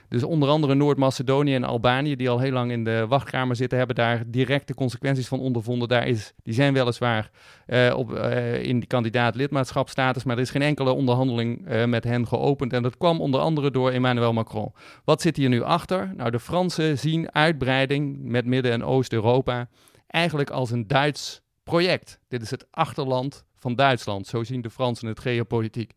[0.09, 3.95] Dus onder andere Noord-Macedonië en Albanië, die al heel lang in de wachtkamer zitten, hebben
[3.95, 5.87] daar directe consequenties van ondervonden.
[5.87, 7.29] Daar is, die zijn weliswaar
[7.67, 12.03] uh, op, uh, in die kandidaat lidmaatschapstatus, maar er is geen enkele onderhandeling uh, met
[12.03, 12.73] hen geopend.
[12.73, 14.73] En dat kwam onder andere door Emmanuel Macron.
[15.03, 16.13] Wat zit hier nu achter?
[16.15, 19.67] Nou, de Fransen zien uitbreiding met Midden- en Oost-Europa
[20.07, 22.19] eigenlijk als een Duits project.
[22.27, 24.27] Dit is het achterland van Duitsland.
[24.27, 25.93] Zo zien de Fransen het geopolitiek.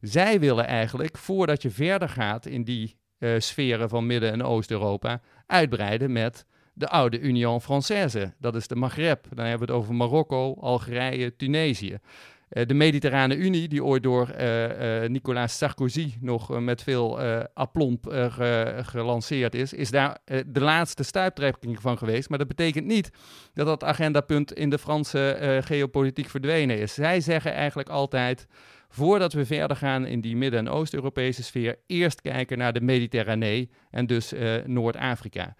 [0.00, 5.20] Zij willen eigenlijk, voordat je verder gaat in die uh, sferen van Midden- en Oost-Europa
[5.46, 8.32] uitbreiden met de oude Union Française.
[8.38, 9.26] Dat is de Maghreb.
[9.34, 11.98] Dan hebben we het over Marokko, Algerije, Tunesië.
[12.50, 17.20] Uh, de Mediterrane Unie, die ooit door uh, Nicolas Sarkozy nog met veel
[17.54, 22.28] aplomb ge gelanceerd is, is daar de laatste stuiptrekking van geweest.
[22.28, 23.10] Maar dat betekent niet
[23.54, 26.94] dat dat agendapunt in de Franse geopolitiek verdwenen is.
[26.94, 28.46] Zij zeggen eigenlijk altijd
[28.92, 33.70] voordat we verder gaan in die Midden- en Oost-Europese sfeer, eerst kijken naar de Mediterranee
[33.90, 35.54] en dus uh, Noord-Afrika.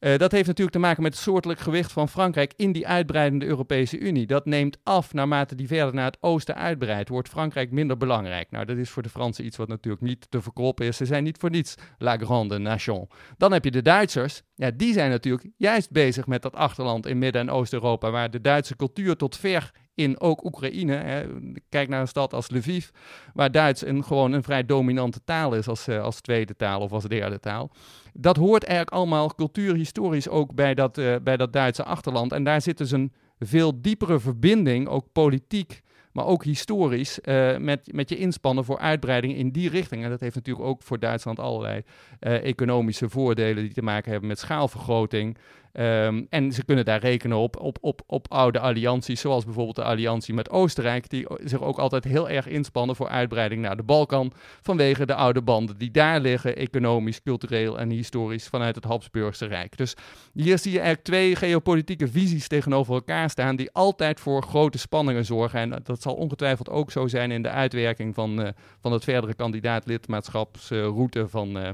[0.00, 3.46] Uh, dat heeft natuurlijk te maken met het soortelijk gewicht van Frankrijk in die uitbreidende
[3.46, 4.26] Europese Unie.
[4.26, 7.08] Dat neemt af naarmate die verder naar het oosten uitbreidt.
[7.08, 8.50] Wordt Frankrijk minder belangrijk.
[8.50, 10.96] Nou, dat is voor de Fransen iets wat natuurlijk niet te verkroppen is.
[10.96, 13.08] Ze zijn niet voor niets la grande nation.
[13.36, 14.42] Dan heb je de Duitsers.
[14.54, 18.40] Ja, die zijn natuurlijk juist bezig met dat achterland in Midden- en Oost-Europa, waar de
[18.40, 20.92] Duitse cultuur tot ver in ook Oekraïne.
[20.92, 21.26] Hè.
[21.68, 22.88] Kijk naar een stad als Lviv,
[23.34, 26.92] waar Duits een, gewoon een vrij dominante taal is als, uh, als tweede taal of
[26.92, 27.70] als derde taal.
[28.12, 32.32] Dat hoort eigenlijk allemaal cultuurhistorisch ook bij dat, uh, bij dat Duitse achterland.
[32.32, 35.80] En daar zit dus een veel diepere verbinding, ook politiek,
[36.12, 40.04] maar ook historisch, uh, met, met je inspannen voor uitbreiding in die richting.
[40.04, 41.82] En dat heeft natuurlijk ook voor Duitsland allerlei
[42.20, 45.36] economische voordelen die te maken hebben met schaalvergroting.
[45.72, 49.84] Um, en ze kunnen daar rekenen op, op, op, op oude allianties, zoals bijvoorbeeld de
[49.84, 54.32] alliantie met Oostenrijk, die zich ook altijd heel erg inspannen voor uitbreiding naar de Balkan,
[54.60, 59.76] vanwege de oude banden die daar liggen, economisch, cultureel en historisch, vanuit het Habsburgse Rijk.
[59.76, 59.94] Dus
[60.32, 65.24] hier zie je eigenlijk twee geopolitieke visies tegenover elkaar staan, die altijd voor grote spanningen
[65.24, 65.60] zorgen.
[65.60, 68.48] En dat zal ongetwijfeld ook zo zijn in de uitwerking van, uh,
[68.80, 71.68] van het verdere kandidaat-lidmaatschapsroute van, uh,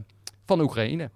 [0.46, 1.10] van Oekraïne.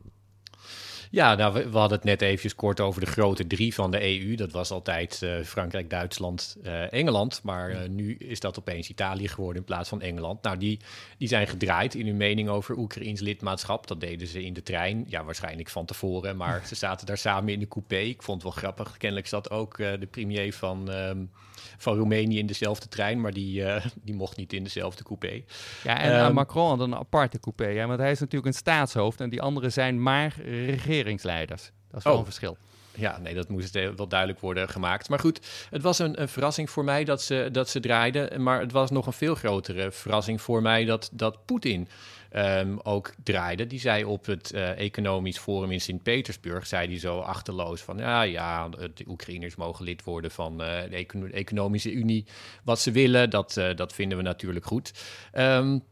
[1.12, 4.02] Ja, nou, we, we, hadden het net eventjes kort over de grote drie van de
[4.02, 4.34] EU.
[4.34, 7.40] Dat was altijd uh, Frankrijk, Duitsland, uh, Engeland.
[7.42, 10.42] Maar uh, nu is dat opeens Italië geworden in plaats van Engeland.
[10.42, 10.80] Nou, die,
[11.18, 13.86] die zijn gedraaid in hun mening over Oekraïns lidmaatschap.
[13.86, 15.04] Dat deden ze in de trein.
[15.08, 16.36] Ja, waarschijnlijk van tevoren.
[16.36, 17.98] Maar ze zaten daar samen in de coupé.
[17.98, 18.96] Ik vond het wel grappig.
[18.96, 21.30] Kennelijk zat ook de premier van, um,
[21.76, 23.20] van Roemenië in dezelfde trein.
[23.20, 23.64] Maar die,
[24.02, 25.42] die mocht niet in dezelfde coupé.
[25.82, 27.66] Ja, en um, Macron had een aparte coupé.
[27.66, 29.20] Hè, want hij is natuurlijk een staatshoofd.
[29.20, 31.70] En die anderen zijn maar regering regeringsleiders.
[31.90, 32.18] Dat is wel oh.
[32.18, 32.56] een verschil.
[32.94, 35.08] Ja, nee, dat moest wel duidelijk worden gemaakt.
[35.08, 38.42] Maar goed, het was een, een, verrassing voor mij dat ze, dat ze draaiden.
[38.42, 41.88] Maar het was nog een veel grotere verrassing voor mij dat, dat Poetin
[42.36, 43.66] um, ook draaide.
[43.66, 47.98] Die zei op het uh, economisch forum in Sint-Petersburg, zei hij zo achterloos van...
[47.98, 50.58] ja, ja, de Oekraïners mogen lid worden van uh,
[50.90, 52.26] de Econo Economische Unie.
[52.64, 54.92] Wat ze willen, dat, uh, dat vinden we natuurlijk goed.
[55.34, 55.82] Um,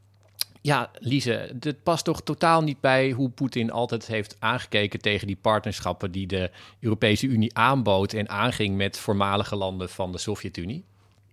[0.60, 5.38] ja, Lise, het past toch totaal niet bij hoe Poetin altijd heeft aangekeken tegen die
[5.40, 10.84] partnerschappen die de Europese Unie aanbood en aanging met voormalige landen van de Sovjet-Unie?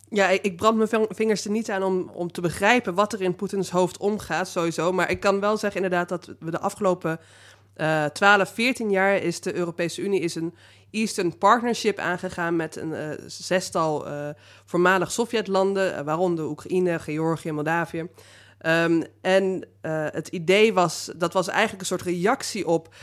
[0.09, 3.35] Ja, ik brand mijn vingers er niet aan om, om te begrijpen wat er in
[3.35, 4.91] Poetins hoofd omgaat, sowieso.
[4.91, 7.19] Maar ik kan wel zeggen inderdaad dat we de afgelopen
[7.77, 10.53] uh, 12, 14 jaar is de Europese Unie is een
[10.91, 14.29] Eastern Partnership aangegaan met een uh, zestal uh,
[14.65, 18.07] voormalig Sovjetlanden, waaronder Oekraïne, Georgië, Moldavië.
[18.67, 19.67] Um, en
[20.12, 22.95] het idee was, dat was eigenlijk een soort reactie op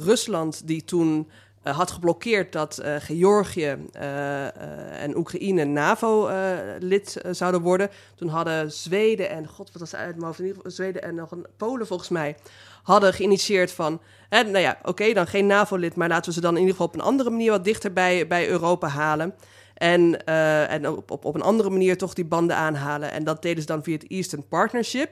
[0.00, 1.30] Rusland, die toen
[1.64, 3.76] uh, had geblokkeerd dat Georgië
[4.90, 7.90] en Oekraïne NAVO-lid zouden worden.
[8.14, 10.16] Toen hadden Zweden en, god wat was uit
[10.64, 12.36] Zweden en nog een Polen volgens mij,
[12.82, 16.54] hadden geïnitieerd van, hè, nou ja, oké, dan geen NAVO-lid, maar laten we ze dan
[16.54, 19.34] in ieder geval op een andere manier wat dichter bij, bij Europa halen.
[19.76, 20.24] En,
[20.68, 23.12] en op, op, op een andere manier toch die banden aanhalen.
[23.12, 25.10] En dat deden ze dan via het Eastern Partnership.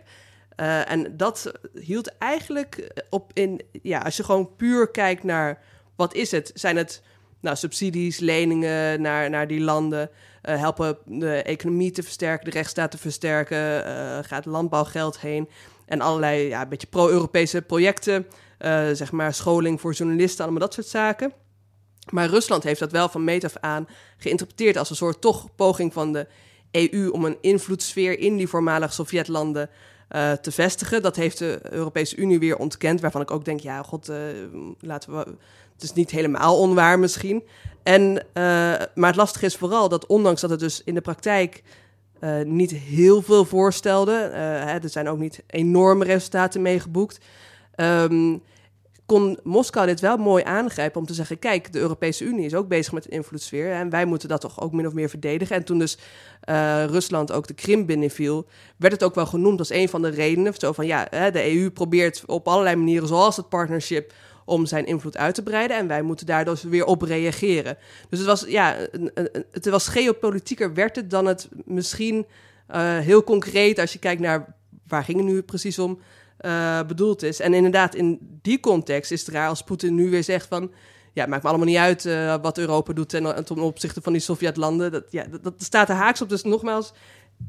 [0.87, 5.63] en dat hield eigenlijk op in, ja, als je gewoon puur kijkt naar
[5.97, 6.51] wat is het?
[6.55, 7.03] Zijn het
[7.41, 10.11] nou, subsidies, leningen naar, naar die landen?
[10.43, 13.87] Uh, helpen de economie te versterken, de rechtsstaat te versterken?
[13.87, 15.49] Uh, gaat landbouwgeld heen?
[15.87, 18.27] En allerlei ja, een beetje pro-Europese projecten.
[18.93, 21.33] Zeg maar scholing voor journalisten, allemaal dat soort zaken.
[22.11, 25.93] Maar Rusland heeft dat wel van meet af aan geïnterpreteerd als een soort toch poging
[25.93, 26.27] van de
[26.71, 29.71] EU om een invloedssfeer in die voormalige Sovjetlanden
[30.11, 31.03] uh, te vestigen.
[31.03, 34.17] Dat heeft de Europese Unie weer ontkend, waarvan ik ook denk, ja, god, uh,
[34.81, 35.37] laten we
[35.75, 37.43] het is niet helemaal onwaar misschien.
[37.83, 38.23] En, uh,
[38.95, 41.63] maar het lastige is vooral dat ondanks dat het dus in de praktijk
[42.45, 47.19] niet heel veel voorstelde, hè, er zijn ook niet enorme resultaten mee geboekt,
[47.77, 48.43] um,
[49.07, 52.69] kon Moskou dit wel mooi aangrijpen om te zeggen: kijk, de Europese Unie is ook
[52.69, 55.57] bezig met een invloedssfeer en wij moeten dat toch ook min of meer verdedigen.
[55.57, 55.99] En toen dus
[56.49, 60.09] uh, Rusland ook de Krim binnenviel, werd het ook wel genoemd als een van de
[60.09, 60.55] redenen.
[60.55, 64.13] Zo van ja, de EU probeert op allerlei manieren, zoals het partnership,
[64.45, 65.77] om zijn invloed uit te breiden.
[65.77, 67.77] En wij moeten daar dus weer op reageren.
[68.09, 68.77] Dus het was, ja,
[69.51, 72.27] het was geopolitieker werd het dan het misschien
[72.71, 74.55] uh, heel concreet als je kijkt naar
[74.87, 75.99] waar ging het nu precies om
[76.45, 77.41] uh, bedoeld is.
[77.41, 80.71] En inderdaad, in die context is het raar als Poetin nu weer zegt van
[81.15, 84.13] ja, het maakt me allemaal niet uit uh, wat Europa doet ten, ten opzichte van
[84.13, 84.93] die Sovjetlanden.
[84.93, 86.29] Dat, ja, dat, dat, staat er haaks op.
[86.29, 86.93] Dus nogmaals,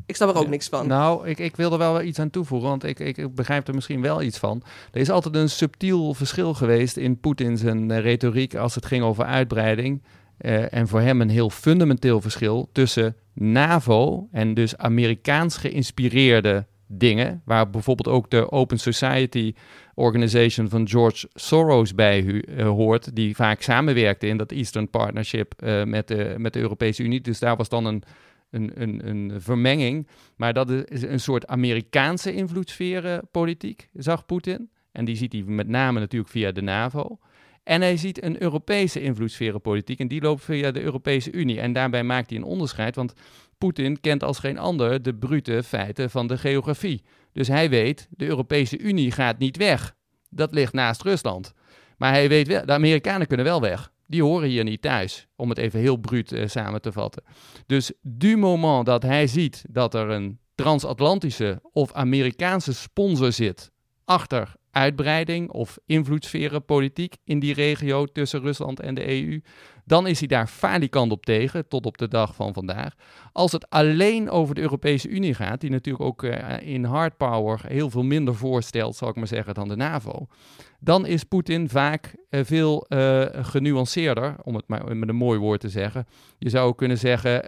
[0.06, 0.88] ik snap er ook niks van.
[0.88, 3.76] Nou, ik, ik wil er wel iets aan toevoegen, want ik, ik, ik, begrijp er
[3.76, 4.64] misschien wel iets van.
[4.92, 9.04] Er is altijd een subtiel verschil geweest in Poetin zijn uh, retoriek als het ging
[9.04, 10.04] over uitbreiding.
[10.42, 17.42] Uh, en voor hem een heel fundamenteel verschil tussen NAVO en dus Amerikaans geïnspireerde dingen,
[17.46, 19.54] waar bijvoorbeeld ook de Open Society
[19.94, 25.84] Organization van George Soros bij uh, hoort, die vaak samenwerkte in dat Eastern Partnership uh,
[25.84, 27.22] met, de, met de Europese Unie.
[27.22, 28.04] Dus daar was dan een
[28.56, 30.08] een, een, een vermenging.
[30.36, 34.70] Maar dat is een soort Amerikaanse invloedssferenpolitiek, zag Poetin.
[34.92, 37.18] En die ziet hij met name natuurlijk via de NAVO.
[37.64, 41.60] En hij ziet een Europese invloedssferenpolitiek en die loopt via de Europese Unie.
[41.60, 43.14] En daarbij maakt hij een onderscheid, want
[43.58, 47.04] Poetin kent als geen ander de brute feiten van de geografie.
[47.32, 49.96] Dus hij weet, de Europese Unie gaat niet weg.
[50.30, 51.54] Dat ligt naast Rusland.
[51.98, 55.50] Maar hij weet wel, de Amerikanen kunnen wel weg die horen hier niet thuis, om
[55.50, 57.24] het even heel bruut uh, samen te vatten.
[57.66, 63.72] Dus du moment dat hij ziet dat er een transatlantische of Amerikaanse sponsor zit
[64.06, 69.42] achter uitbreiding of invloedssferenpolitiek in die regio tussen Rusland en de EU,
[69.86, 72.94] dan is hij daar falikant op tegen, tot op de dag van vandaag.
[73.32, 77.60] Als het alleen over de Europese Unie gaat, die natuurlijk ook uh, in hard power
[77.68, 80.28] heel veel minder voorstelt, zal ik maar zeggen, dan de NAVO,
[80.80, 85.60] dan is Poetin vaak uh, veel uh, genuanceerder, om het maar met een mooi woord
[85.60, 86.06] te zeggen.
[86.38, 87.44] Je zou kunnen zeggen,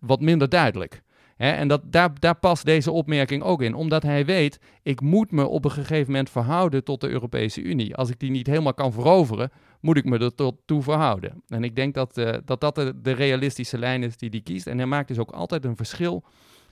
[0.00, 1.02] wat minder duidelijk.
[1.38, 5.46] En dat, daar, daar past deze opmerking ook in, omdat hij weet, ik moet me
[5.46, 7.96] op een gegeven moment verhouden tot de Europese Unie.
[7.96, 11.42] Als ik die niet helemaal kan veroveren, moet ik me er tot toe verhouden.
[11.48, 14.66] En ik denk dat uh, dat, dat de, de, realistische lijn is die hij kiest.
[14.66, 16.24] En hij maakt dus ook altijd een verschil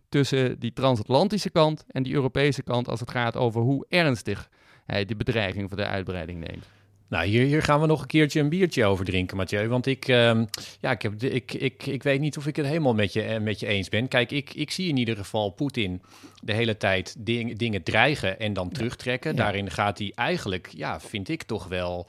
[0.08, 4.48] tussen die transatlantische kant en die Europese kant als het gaat over hoe ernstig
[4.86, 6.66] hij de bedreiging van de uitbreiding neemt.
[7.08, 9.68] Nou, hier, hier gaan we nog een keertje een biertje over drinken, Mathieu.
[9.68, 10.40] Want ik, uh,
[10.80, 13.40] ja, ik, heb, ik, ik, ik weet niet of ik het helemaal met je, eh,
[13.40, 14.08] met je eens ben.
[14.08, 16.02] Kijk, ik, ik zie in ieder geval Poetin
[16.42, 19.30] de hele tijd ding, dingen dreigen en dan terugtrekken.
[19.30, 19.36] Ja.
[19.36, 22.08] Daarin gaat hij eigenlijk, ja, vind ik toch wel...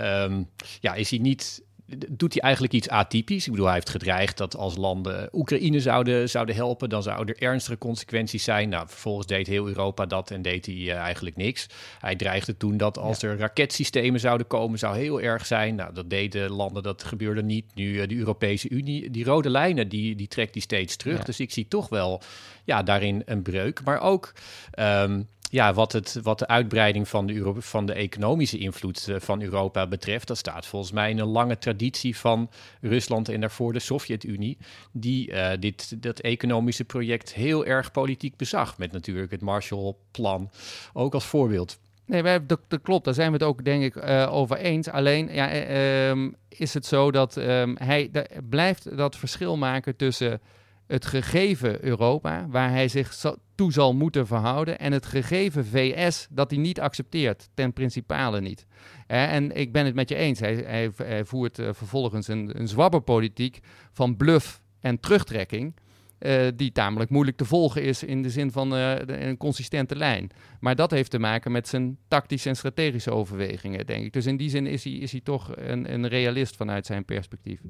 [0.00, 0.48] Um,
[0.80, 1.62] ja, is hij niet
[2.08, 3.44] doet hij eigenlijk iets atypisch.
[3.44, 7.42] Ik bedoel, hij heeft gedreigd dat als landen Oekraïne zouden, zouden helpen, dan zouden er
[7.42, 8.68] ernstige consequenties zijn.
[8.68, 11.66] Nou, vervolgens deed heel Europa dat en deed hij uh, eigenlijk niks.
[11.98, 13.28] Hij dreigde toen dat als ja.
[13.28, 15.74] er raketsystemen zouden komen, zou heel erg zijn.
[15.74, 17.64] Nou, dat deden landen, dat gebeurde niet.
[17.74, 21.18] Nu uh, de Europese Unie, die rode lijnen, die, die trekt hij steeds terug.
[21.18, 21.24] Ja.
[21.24, 22.22] Dus ik zie toch wel
[22.64, 23.84] ja, daarin een breuk.
[23.84, 24.32] Maar ook...
[24.78, 29.42] Um, ja, wat, het, wat de uitbreiding van de, van de economische invloed uh, van
[29.42, 33.78] Europa betreft, dat staat volgens mij in een lange traditie van Rusland en daarvoor de
[33.78, 34.58] Sovjet-Unie,
[34.92, 38.78] die uh, dit, dat economische project heel erg politiek bezag.
[38.78, 40.50] Met natuurlijk het Marshallplan
[40.92, 41.78] ook als voorbeeld.
[42.04, 43.04] Nee, wij, dat, dat, klopt.
[43.04, 44.88] Daar zijn we het ook, denk ik, uh, over eens.
[44.88, 45.68] Alleen ja,
[46.14, 48.10] uh, is het zo dat um, hij
[48.48, 50.40] blijft dat verschil maken tussen
[50.88, 53.24] het gegeven Europa, waar hij zich
[53.54, 58.66] toe zal moeten verhouden, en het gegeven VS dat hij niet accepteert, ten principale niet.
[59.06, 60.90] en ik ben het met je eens, hij,
[61.24, 63.58] voert uh, vervolgens een, een zwabberpolitiek
[63.92, 65.74] van bluff en terugtrekking.
[66.18, 70.30] Uh, die tamelijk moeilijk te volgen is in de zin van de, een consistente lijn.
[70.60, 74.12] Maar dat heeft te maken met zijn tactische en strategische overwegingen, denk ik.
[74.12, 77.60] Dus in die zin is hij, is hij toch een, een realist vanuit zijn perspectief.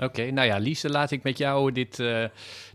[0.00, 2.24] Oké, nou ja, Lise, laat ik met jou dit, uh,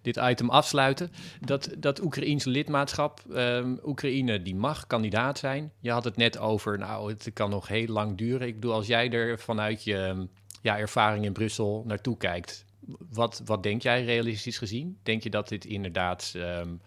[0.02, 1.12] dit item afsluiten.
[1.40, 5.72] Dat, dat Oekraïense lidmaatschap, um, Oekraïne die mag kandidaat zijn.
[5.80, 8.48] Je had het net over, nou, het kan nog heel lang duren.
[8.48, 10.28] Ik bedoel, als jij er vanuit je
[10.62, 12.66] ja, ervaring in Brussel naartoe kijkt,
[13.12, 14.98] wat, wat denk jij realistisch gezien?
[15.04, 16.82] Denk je dat dit inderdaad um,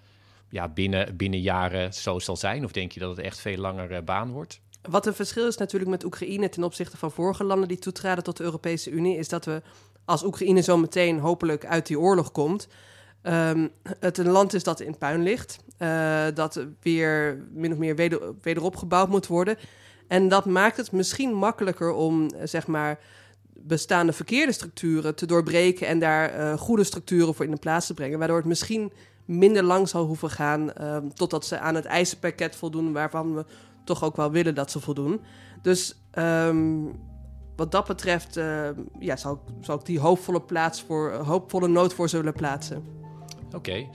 [0.51, 2.65] ja, binnen, binnen jaren zo zal zijn?
[2.65, 4.61] Of denk je dat het echt veel langer uh, baan wordt?
[4.83, 8.37] Wat een verschil is natuurlijk met Oekraïne ten opzichte van vorige landen die toetraden tot
[8.37, 9.63] de Europese Unie, is dat we
[10.11, 12.69] als Oekraïne zo meteen hopelijk uit die oorlog komt,
[13.23, 13.71] um,
[14.01, 18.21] het een land is dat in puin ligt, uh, dat weer min of meer weder,
[18.43, 19.57] wederopgebouwd moet worden.
[20.09, 22.99] En dat maakt het misschien makkelijker om, zeg maar,
[23.55, 27.95] bestaande verkeerde structuren te doorbreken en daar uh, goede structuren voor in de plaats te
[27.95, 28.93] brengen, waardoor het misschien
[29.25, 33.45] minder lang zal hoeven gaan uh, totdat ze aan het eisenpakket voldoen, waarvan we
[33.85, 35.21] toch ook wel willen dat ze voldoen.
[35.63, 36.93] Dus um,
[37.61, 38.69] wat dat betreft uh,
[38.99, 42.85] ja, zou, zou ik die hoopvolle, plaats voor, hoopvolle nood voor zullen plaatsen.
[43.47, 43.91] Oké, okay.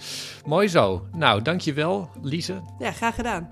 [0.45, 1.06] mooi zo.
[1.12, 2.62] Nou, dankjewel, Lise.
[2.80, 3.49] Ja, graag gedaan.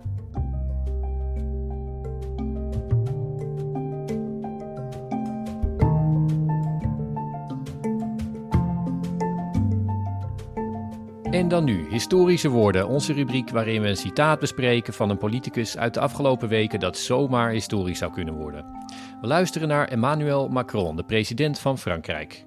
[11.23, 15.77] En dan nu, historische woorden, onze rubriek waarin we een citaat bespreken van een politicus
[15.77, 18.82] uit de afgelopen weken dat zomaar historisch zou kunnen worden.
[19.23, 22.45] We luisteren naar Emmanuel Macron, de president van Frankrijk.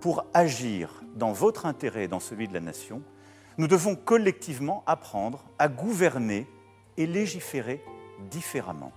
[0.00, 3.02] Pour agir dans votre intérêt et dans celui de la nation,
[3.56, 6.46] nous devons collectivement apprendre à gouverner
[6.96, 7.82] et légiférer
[8.30, 8.92] différemment.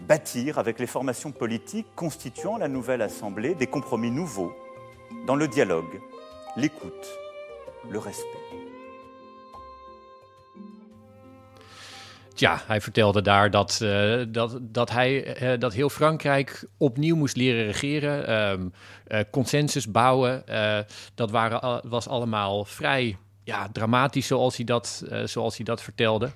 [0.00, 4.52] Bâtir avec les formations politiques constituant la nouvelle Assemblée des compromis nouveaux
[5.26, 6.00] dans le dialogue,
[6.56, 7.18] l'écoute
[7.88, 8.47] le respect.
[12.40, 17.36] Ja, hij vertelde daar dat, uh, dat, dat, hij, uh, dat heel Frankrijk opnieuw moest
[17.36, 18.72] leren regeren, um,
[19.08, 20.44] uh, consensus bouwen.
[21.14, 26.30] dat waren, was allemaal vrij ja, dramatisch, zoals hij dat, zoals hij dat vertelde.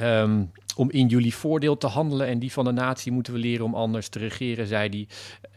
[0.00, 3.64] Um, om in jullie voordeel te handelen en die van de natie moeten we leren
[3.64, 5.08] om anders te regeren, zei hij.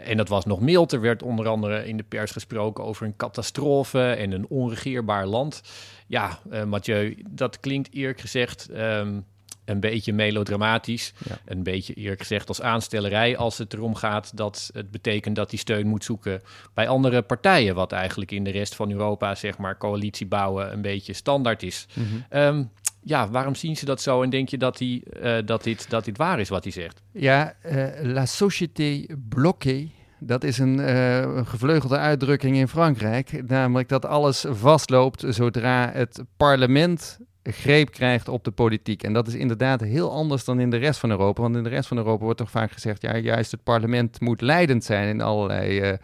[0.06, 0.92] En dat was nog mild.
[0.92, 5.62] Er werd onder andere in de pers gesproken over een catastrofe en een onregeerbaar land.
[6.08, 9.26] Ja, Mathieu, dat klinkt eerlijk gezegd um,
[9.66, 11.14] een beetje melodramatisch.
[11.30, 11.38] Ja.
[11.46, 15.60] Een beetje eerlijk gezegd als aanstellerij als het erom gaat dat het betekent dat die
[15.60, 16.42] steun moet zoeken
[16.74, 17.76] bij andere partijen.
[17.76, 21.86] Wat eigenlijk in de rest van Europa, zeg maar, coalitie bouwen een beetje standaard is.
[21.94, 22.40] Mm -hmm.
[22.40, 22.72] um,
[23.04, 26.06] ja, waarom zien ze dat zo en denk je dat, die, uh, dat, dit, dat
[26.06, 27.02] dit waar is wat hij zegt?
[27.12, 33.48] Ja, uh, la société bloquée, dat is een, uh, een gevleugelde uitdrukking in Frankrijk.
[33.48, 39.04] Namelijk dat alles vastloopt zodra het parlement greep krijgt op de politiek.
[39.04, 41.42] En dat is inderdaad heel anders dan in de rest van Europa.
[41.42, 43.02] Want in de rest van Europa wordt toch vaak gezegd...
[43.02, 45.98] ja, juist het parlement moet leidend zijn in allerlei uh,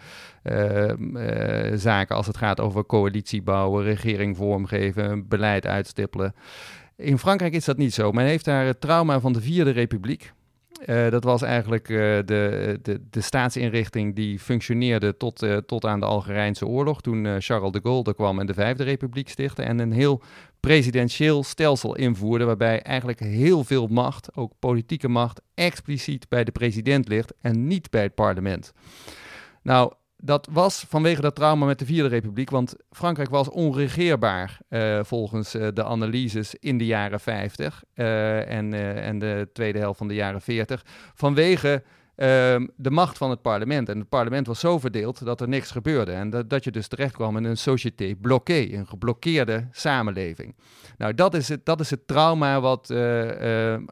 [0.44, 2.16] uh, uh, zaken...
[2.16, 6.36] als het gaat over coalitie bouwen, regering vormgeven, beleid uitstippelen.
[6.96, 8.12] In Frankrijk is dat niet zo.
[8.12, 10.34] Men heeft daar het trauma van de Vierde Republiek.
[10.86, 16.00] Uh, dat was eigenlijk uh, de, de, de staatsinrichting die functioneerde tot, uh, tot aan
[16.00, 17.02] de Algerijnse oorlog.
[17.02, 19.64] Toen Charles de Gaulle er kwam en de Vijfde Republiek stichtte.
[19.64, 20.22] En een heel
[20.60, 22.46] presidentieel stelsel invoerde.
[22.46, 27.90] Waarbij eigenlijk heel veel macht, ook politieke macht, expliciet bij de president ligt en niet
[27.90, 28.74] bij het parlement.
[29.62, 35.00] Nou, dat was vanwege dat trauma met de Vierde Republiek, want Frankrijk was onregeerbaar uh,
[35.04, 40.08] volgens uh, de analyses in de jaren 50 uh, en, en de tweede helft van
[40.08, 41.84] de jaren 40, vanwege
[42.16, 43.90] ehm, de macht van het parlement.
[43.90, 46.88] En het parlement was zo verdeeld dat er niks gebeurde en dat, dat je dus
[46.88, 50.56] terecht kwam in een société bloquée, een geblokkeerde samenleving.
[50.98, 52.90] Nou, dat is het, dat is het trauma wat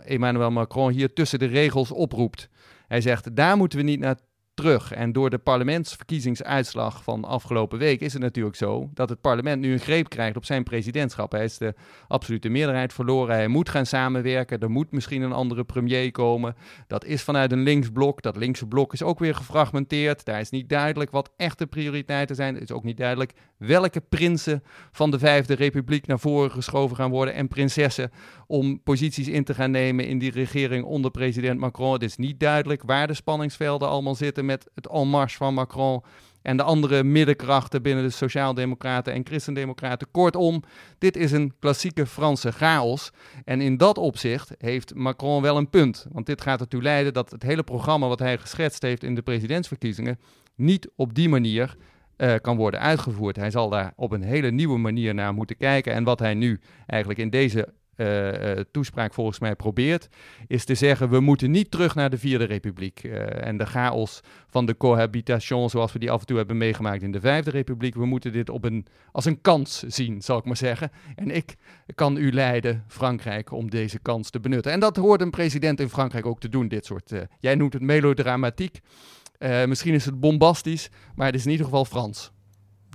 [0.06, 2.50] Emmanuel Macron hier tussen de regels oproept.
[2.88, 4.16] Hij zegt, daar moeten we niet naar
[4.56, 4.92] terug.
[4.92, 9.72] En door de parlementsverkiezingsuitslag van afgelopen week is het natuurlijk zo dat het parlement nu
[9.72, 11.32] een greep krijgt op zijn presidentschap.
[11.32, 11.74] Hij is de
[12.08, 13.36] absolute meerderheid verloren.
[13.36, 14.60] Hij moet gaan samenwerken.
[14.60, 16.56] Er moet misschien een andere premier komen.
[16.88, 18.22] Dat is vanuit een linksblok.
[18.22, 20.26] Dat linkse blok is ook weer gefragmenteerd.
[20.26, 22.54] Daar is niet duidelijk wat echte prioriteiten zijn.
[22.54, 27.12] Het is ook niet duidelijk welke prinsen van de Vijfde Republiek naar voren geschoven gaan
[27.12, 28.12] worden en prinsessen
[28.48, 31.94] om posities in te gaan nemen in die regering onder president Macron.
[31.94, 36.04] Het is niet duidelijk waar de spanningsvelden allemaal zitten met het en marche van Macron
[36.46, 40.08] en de andere middenkrachten binnen de Sociaaldemocraten en Christendemocraten.
[40.12, 40.64] Kortom,
[40.98, 43.12] dit is een klassieke Franse chaos.
[43.46, 46.06] En in dat opzicht heeft Macron wel een punt.
[46.12, 49.22] Want dit gaat ertoe leiden dat het hele programma wat hij geschetst heeft in de
[49.22, 50.20] presidentsverkiezingen
[50.56, 51.76] niet op die manier
[52.18, 53.36] uh, kan worden uitgevoerd.
[53.36, 55.94] Hij zal daar op een hele nieuwe manier naar moeten kijken.
[55.94, 60.08] En wat hij nu eigenlijk in deze uh, toespraak volgens mij probeert,
[60.48, 63.04] is te zeggen: we moeten niet terug naar de Vierde Republiek.
[63.04, 67.02] Uh, en de chaos van de cohabitation, zoals we die af en toe hebben meegemaakt
[67.02, 67.96] in de Vijfde Republiek.
[67.96, 70.92] We moeten dit op een, als een kans zien, zal ik maar zeggen.
[71.16, 71.56] En ik
[71.96, 74.72] kan u leiden, Frankrijk, om deze kans te benutten.
[74.72, 77.12] En dat hoort een president in Frankrijk ook te doen, dit soort.
[77.40, 78.80] jij noemt het melodramatiek.
[79.66, 82.34] Misschien is het bombastisch, maar het is in ieder geval Frans.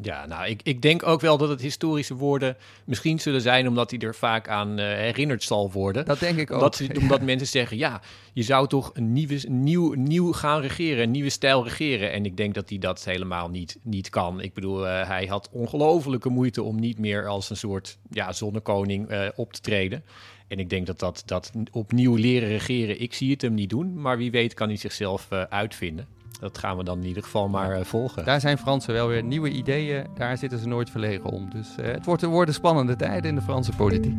[0.02, 3.90] Ja, nou, ik, ik denk ook wel dat het historische woorden misschien zullen zijn omdat
[3.90, 6.04] hij er vaak aan uh, herinnerd zal worden.
[6.04, 6.56] Dat denk ik ook.
[6.56, 8.00] Omdat, omdat mensen zeggen, ja,
[8.32, 12.12] je zou toch een nieuwe, nieuw, nieuw gaan regeren, een nieuwe stijl regeren.
[12.12, 14.40] En ik denk dat hij dat helemaal niet, niet kan.
[14.40, 19.10] Ik bedoel, uh, hij had ongelofelijke moeite om niet meer als een soort ja, zonnekoning
[19.10, 20.04] uh, op te treden.
[20.48, 24.00] En ik denk dat, dat dat opnieuw leren regeren, ik zie het hem niet doen.
[24.00, 26.06] Maar wie weet kan hij zichzelf uitvinden.
[26.40, 28.24] Dat gaan we dan in ieder geval maar uh, volgen.
[28.24, 30.06] Daar zijn Fransen wel weer nieuwe ideeën.
[30.14, 31.50] Daar zitten ze nooit verlegen om.
[31.50, 34.14] Dus uh, het wordt, worden spannende tijden in de Franse politiek.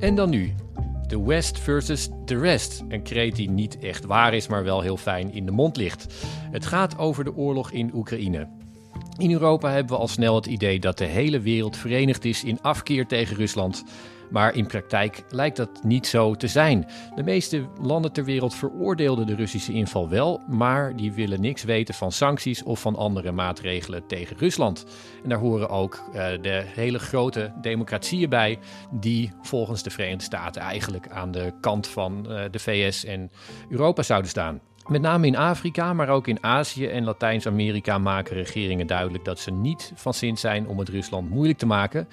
[0.00, 0.54] En dan nu.
[1.06, 2.84] The West versus the Rest.
[2.88, 6.14] Een kreet die niet echt waar is, maar wel heel fijn in de mond ligt.
[6.50, 8.48] Het gaat over de oorlog in Oekraïne.
[9.16, 12.58] In Europa hebben we al snel het idee dat de hele wereld verenigd is in
[12.62, 13.84] afkeer tegen Rusland.
[14.30, 16.86] Maar in praktijk lijkt dat niet zo te zijn.
[17.14, 21.94] De meeste landen ter wereld veroordeelden de Russische inval wel, maar die willen niks weten
[21.94, 24.84] van sancties of van andere maatregelen tegen Rusland.
[25.22, 28.58] En daar horen ook uh, de hele grote democratieën bij,
[28.90, 33.30] die volgens de Verenigde Staten eigenlijk aan de kant van uh, de VS en
[33.68, 34.60] Europa zouden staan.
[34.88, 39.50] Met name in Afrika, maar ook in Azië en Latijns-Amerika maken regeringen duidelijk dat ze
[39.50, 42.08] niet van zin zijn om het Rusland moeilijk te maken.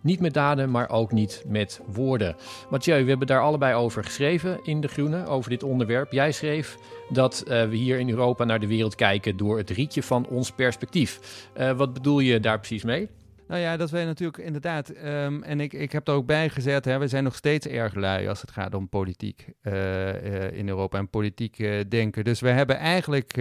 [0.00, 2.36] Niet met daden, maar ook niet met woorden.
[2.70, 6.12] Mathieu, we hebben daar allebei over geschreven in De Groene, over dit onderwerp.
[6.12, 10.02] Jij schreef dat uh, we hier in Europa naar de wereld kijken door het rietje
[10.02, 11.20] van ons perspectief.
[11.56, 13.08] Uh, wat bedoel je daar precies mee?
[13.48, 16.84] Nou ja, dat wij natuurlijk inderdaad, um, en ik, ik heb er ook bij gezet,
[16.84, 20.68] hè, we zijn nog steeds erg lui als het gaat om politiek uh, uh, in
[20.68, 22.24] Europa en politiek uh, denken.
[22.24, 23.34] Dus we hebben eigenlijk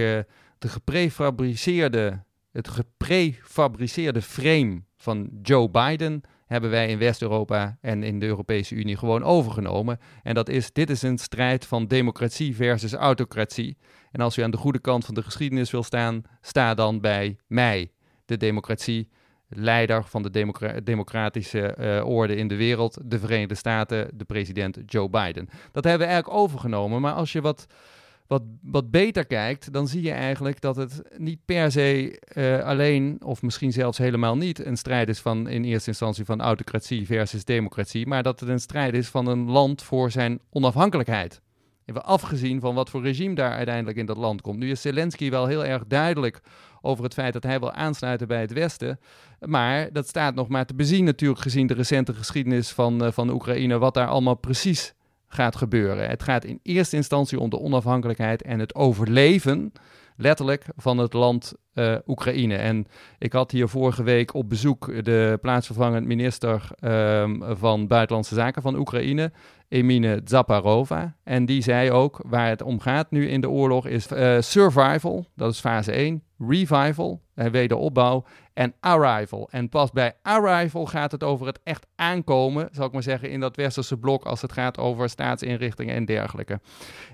[0.59, 8.25] de geprefabriceerde, het geprefabriceerde frame van Joe Biden hebben wij in West-Europa en in de
[8.25, 9.99] Europese Unie gewoon overgenomen.
[10.23, 13.77] En dat is, dit is een strijd van democratie versus autocratie.
[14.11, 17.37] En als u aan de goede kant van de geschiedenis wil staan, sta dan bij
[17.47, 17.91] mij,
[18.25, 19.09] de democratie
[19.55, 24.79] leider van de democra democratische uh, orde in de wereld, de Verenigde Staten, de president
[24.85, 25.49] Joe Biden.
[25.71, 27.65] Dat hebben we eigenlijk overgenomen, maar als je wat,
[28.27, 33.17] wat, wat beter kijkt, dan zie je eigenlijk dat het niet per se uh, alleen,
[33.23, 37.43] of misschien zelfs helemaal niet, een strijd is van in eerste instantie van autocratie versus
[37.43, 41.41] democratie, maar dat het een strijd is van een land voor zijn onafhankelijkheid.
[41.85, 44.57] Even afgezien van wat voor regime daar uiteindelijk in dat land komt.
[44.57, 46.41] Nu is Zelensky wel heel erg duidelijk
[46.81, 48.99] over het feit dat hij wil aansluiten bij het Westen.
[49.39, 53.29] Maar dat staat nog maar te bezien natuurlijk gezien de recente geschiedenis van, uh, van
[53.29, 54.93] Oekraïne, wat daar allemaal precies
[55.27, 56.09] gaat gebeuren.
[56.09, 59.73] Het gaat in eerste instantie om de onafhankelijkheid en het overleven,
[60.15, 62.55] letterlijk, van het land uh, Oekraïne.
[62.55, 62.85] En
[63.17, 68.75] ik had hier vorige week op bezoek de plaatsvervangend minister um, van Buitenlandse Zaken van
[68.75, 69.31] Oekraïne,
[69.67, 71.15] Emine Zaparova.
[71.23, 75.25] En die zei ook, waar het om gaat nu in de oorlog, is uh, survival,
[75.35, 79.47] dat is fase 1, revival, en wederopbouw, en arrival.
[79.51, 83.39] En pas bij arrival gaat het over het echt aankomen, zal ik maar zeggen, in
[83.39, 86.59] dat westerse blok als het gaat over staatsinrichtingen en dergelijke.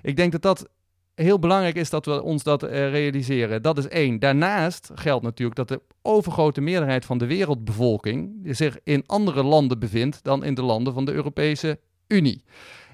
[0.02, 0.68] Ik denk dat dat
[1.14, 3.62] heel belangrijk is dat we ons dat uh, realiseren.
[3.62, 4.18] Dat is één.
[4.18, 10.24] Daarnaast geldt natuurlijk dat de overgrote meerderheid van de wereldbevolking zich in andere landen bevindt
[10.24, 12.44] dan in de landen van de Europese Unie.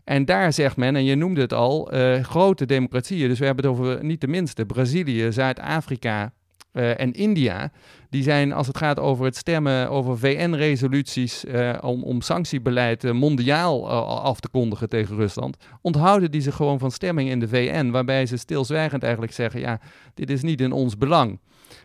[0.04, 3.28] En daar zegt men, en je noemde het al, uh, grote democratieën.
[3.28, 6.32] Dus we hebben het over niet de minste Brazilië, Zuid-Afrika,
[6.78, 7.70] eh, en India,
[8.10, 11.44] die zijn als het gaat over het stemmen over VN-resoluties
[11.80, 17.30] om, om sanctiebeleid mondiaal af te kondigen tegen Rusland, onthouden die zich gewoon van stemming
[17.30, 19.80] in de VN, waarbij ze stilzwijgend eigenlijk zeggen, ja,
[20.14, 21.38] dit is niet in ons belang.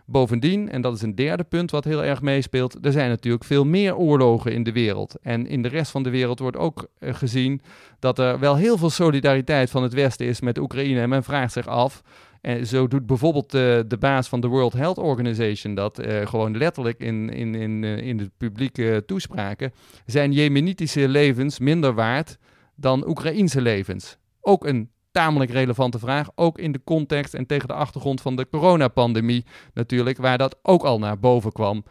[0.05, 3.65] Bovendien, en dat is een derde punt wat heel erg meespeelt, er zijn natuurlijk veel
[3.65, 5.15] meer oorlogen in de wereld.
[5.21, 7.61] En in de rest van de wereld wordt ook eh, gezien
[7.99, 10.99] dat er wel heel veel solidariteit van het Westen is met Oekraïne.
[10.99, 12.01] En men vraagt zich af,
[12.43, 16.57] en zo doet bijvoorbeeld de, de baas van de World Health Organization dat uh, gewoon
[16.57, 19.73] letterlijk in, in, in, uh, in de publieke toespraken.
[20.05, 22.37] Zijn Jemenitische levens minder waard
[22.75, 24.17] dan Oekraïnse levens?
[24.41, 26.29] Ook een tamelijk relevante vraag.
[26.35, 30.83] Ook in de context en tegen de achtergrond van de coronapandemie natuurlijk, waar dat ook
[30.83, 31.83] al naar boven kwam.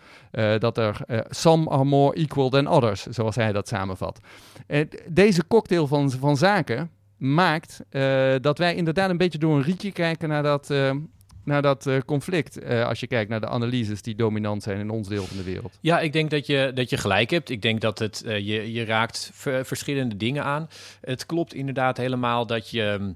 [0.58, 4.20] Dat er some are more equal than others, zoals hij dat samenvat.
[5.08, 6.90] Deze cocktail van, van zaken
[7.22, 7.80] maakt
[8.40, 10.74] dat wij inderdaad een beetje door een rietje kijken naar dat,
[11.44, 12.64] naar dat uh, conflict.
[12.64, 15.78] Als je kijkt naar de analyses die dominant zijn in ons deel van de wereld.
[15.80, 17.50] Ja, ik denk dat je, dat je gelijk hebt.
[17.50, 19.30] Ik denk dat het, je, je raakt
[19.62, 20.68] verschillende dingen aan.
[21.00, 23.14] Het klopt inderdaad helemaal dat je.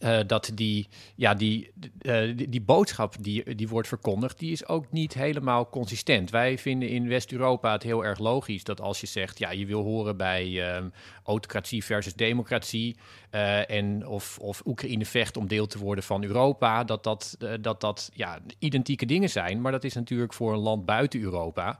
[0.00, 1.70] Uh, dat die, ja, die,
[2.02, 6.30] uh, die, die, boodschap die, die wordt verkondigd, die is ook niet helemaal consistent.
[6.30, 9.82] Wij vinden in West-Europa het heel erg logisch dat als je zegt, ja, je wil
[9.82, 10.92] horen bij um,
[11.24, 12.96] autocratie versus democratie,
[13.30, 17.80] uh, en of, of Oekraïne vecht om deel te worden van Europa, dat dat, dat,
[17.80, 19.60] dat ja, identieke dingen zijn.
[19.60, 21.78] Maar dat is natuurlijk voor een land buiten Europa,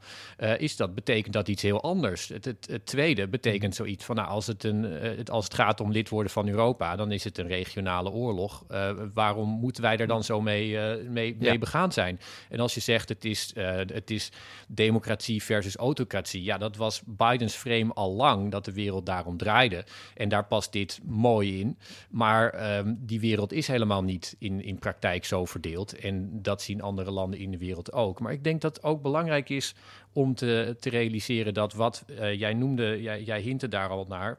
[0.59, 2.29] is dat, betekent dat iets heel anders.
[2.29, 5.81] Het, het, het tweede betekent zoiets van, nou, als het, een, het, als het gaat
[5.81, 8.64] om lid worden van Europa, dan is het een regionaal oorlog.
[8.70, 11.49] Uh, waarom moeten wij er dan zo mee, uh, mee, ja.
[11.49, 12.20] mee, begaan zijn?
[12.49, 14.32] En als je zegt het is, uh, het is
[14.68, 16.42] democratie versus autocratie.
[16.42, 19.84] Ja, dat was Bidens frame al lang, dat de wereld daarom draaide.
[20.14, 21.78] En daar past dit mooi in.
[22.11, 25.99] Maar um, die wereld is helemaal niet in, in praktijk zo verdeeld.
[25.99, 28.20] En dat zien andere landen in de wereld ook.
[28.20, 29.74] Maar ik denk dat het ook belangrijk is
[30.12, 32.05] om te, te realiseren dat wat
[32.36, 34.38] jij noemde, jij, jij hintte daar al naar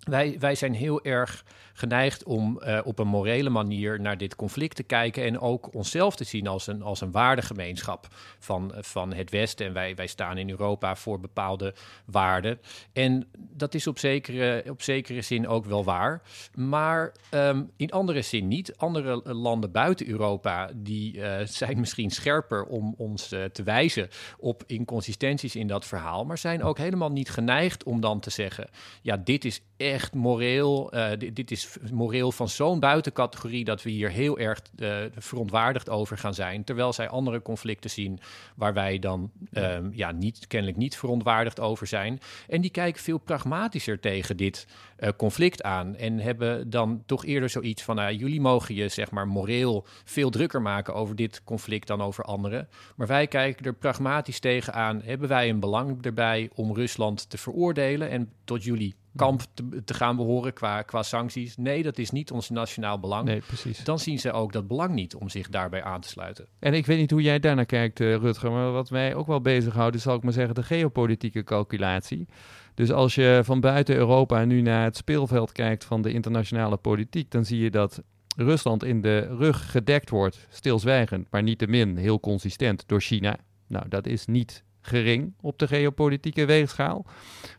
[0.00, 4.76] wij, wij zijn heel erg geneigd om uh, op een morele manier naar dit conflict
[4.76, 8.06] te kijken en ook onszelf te zien als een, als een waardegemeenschap
[8.38, 9.66] van, van het Westen.
[9.66, 11.74] En wij, wij staan in Europa voor bepaalde
[12.04, 12.60] waarden.
[12.92, 16.22] En dat is op zekere, op zekere zin ook wel waar.
[16.54, 18.76] Maar um, in andere zin niet.
[18.76, 24.62] Andere landen buiten Europa die uh, zijn misschien scherper om ons uh, te wijzen op
[24.66, 28.70] inconsistenties in dat verhaal, maar zijn ook helemaal niet geneigd om dan te zeggen:
[29.02, 30.94] ja, dit is echt moreel.
[30.94, 35.88] Uh, dit, dit, is moreel van zo'n buitencategorie dat we hier heel erg uh, verontwaardigd
[35.88, 36.64] over gaan zijn.
[36.64, 38.20] Terwijl zij andere conflicten zien
[38.56, 42.20] waar wij dan um, ja, niet, kennelijk niet verontwaardigd over zijn.
[42.48, 44.66] En die kijken veel pragmatischer tegen dit
[44.98, 45.96] uh, conflict aan.
[45.96, 50.30] En hebben dan toch eerder zoiets van: nou, jullie mogen je zeg maar moreel veel
[50.30, 52.68] drukker maken over dit conflict dan over anderen.
[52.96, 55.02] Maar wij kijken er pragmatisch tegenaan.
[55.04, 59.94] Hebben wij een belang erbij om Rusland te veroordelen en tot jullie kamp te, te,
[59.94, 61.56] gaan behoren qua, qua sancties.
[61.56, 63.24] Nee, dat is niet ons nationaal belang.
[63.24, 63.84] Nee, precies.
[63.84, 66.46] Dan zien ze ook dat belang niet om zich daarbij aan te sluiten.
[66.58, 69.40] En ik weet niet hoe jij daarnaar kijkt, uh, Rutger, maar wat mij ook wel
[69.40, 72.28] bezighoudt, zal ik maar zeggen, de geopolitieke calculatie.
[72.74, 77.30] Dus als je van buiten Europa nu naar het speelveld kijkt van de internationale politiek,
[77.30, 78.02] dan zie je dat
[78.36, 83.36] Rusland in de rug gedekt wordt, stilzwijgend, maar niettemin heel consistent door China.
[83.66, 87.06] Nou, dat is niet gering op de geopolitieke weegschaal.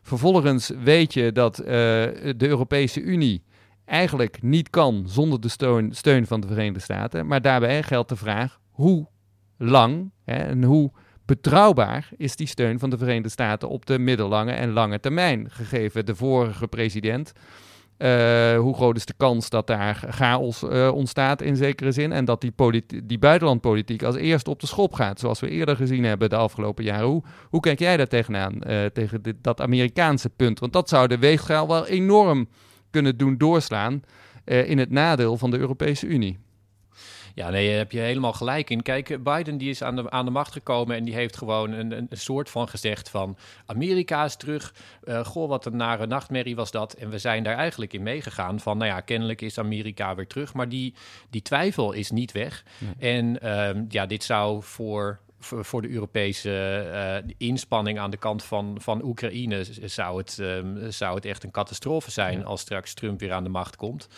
[0.02, 3.42] Vervolgens weet je dat uh, de Europese Unie
[3.84, 7.26] eigenlijk niet kan zonder de steun, steun, van de Verenigde Staten.
[7.26, 9.06] Maar daarbij geldt de vraag hoe
[9.56, 10.92] lang hè, en hoe
[11.24, 16.06] betrouwbaar is die steun van de Verenigde Staten op de middellange en lange termijn, gegeven
[16.06, 17.32] de vorige president
[18.58, 22.40] hoe groot is de kans dat daar chaos uh, ontstaat in zekere zin en dat
[22.40, 22.52] die,
[23.04, 26.84] die buitenlandpolitiek als eerste op de schop gaat, zoals we eerder gezien hebben de afgelopen
[26.84, 27.06] jaren.
[27.06, 30.58] Hoe, hoe kijk jij daar tegenaan, uh, tegen dit, dat Amerikaanse punt?
[30.58, 32.48] Want dat zou de weegschaal wel enorm
[32.90, 34.02] kunnen doen doorslaan
[34.44, 36.38] in het nadeel van de Europese Unie.
[37.34, 38.82] Ja, nee, daar heb je helemaal gelijk in.
[38.82, 41.92] Kijk, Biden die is aan de, aan de macht gekomen en die heeft gewoon een,
[41.92, 44.74] een soort van gezegd van Amerika is terug.
[45.04, 46.92] Uh, goh, wat een nare nachtmerrie was dat.
[46.92, 50.54] En we zijn daar eigenlijk in meegegaan van, nou ja, kennelijk is Amerika weer terug.
[50.54, 50.94] Maar die,
[51.30, 52.64] die twijfel is niet weg.
[52.78, 53.14] Nee.
[53.14, 58.76] En um, ja, dit zou voor voor de Europese uh, inspanning aan de kant van,
[58.80, 62.44] van Oekraïne zou het, um, zou het echt een catastrofe zijn ja.
[62.44, 64.08] als straks Trump weer aan de macht komt.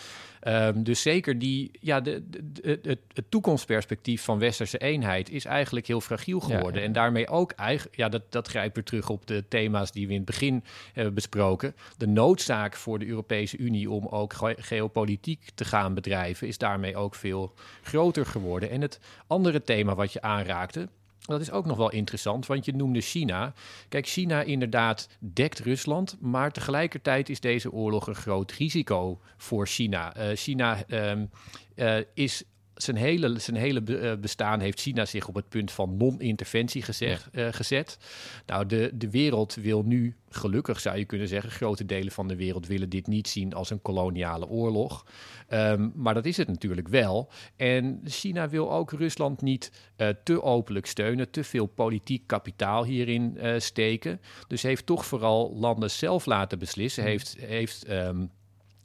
[0.45, 5.87] Ehm, dus zeker die, ja, de, de, het, het toekomstperspectief van westerse eenheid is eigenlijk
[5.87, 6.83] heel fragiel geworden.
[6.83, 10.13] En daarmee ook, eigenlijk, ja, dat, dat grijpt weer terug op de thema's die we
[10.13, 11.75] in het begin hebben besproken.
[11.97, 17.15] De noodzaak voor de Europese Unie om ook geopolitiek te gaan bedrijven is daarmee ook
[17.15, 18.71] veel groter geworden.
[18.71, 20.89] En het andere thema wat je aanraakte,
[21.27, 23.53] dat is ook nog wel interessant, want je noemde China.
[23.89, 30.17] Kijk, China inderdaad dekt Rusland, maar tegelijkertijd is deze oorlog een groot risico voor China.
[30.17, 31.31] Uh, China um,
[31.77, 32.45] uh, is
[32.75, 37.29] zijn hele, zijn hele eh, bestaan heeft China zich op het punt van non-interventie gezet,
[37.33, 37.99] uh, gezet.
[38.47, 42.37] Nou, de, de wereld wil nu, gelukkig zou je kunnen zeggen, grote delen van de
[42.37, 45.07] wereld willen dit niet zien als een koloniale oorlog.
[45.49, 47.31] Um, maar dat is het natuurlijk wel.
[47.57, 53.39] En China wil ook Rusland niet uh, te openlijk steunen, te veel politiek kapitaal hierin
[53.59, 54.21] steken.
[54.49, 57.03] Dus heeft toch vooral landen zelf laten beslissen.
[57.03, 57.09] Mm.
[57.09, 57.37] Heeft.
[57.39, 58.31] heeft um,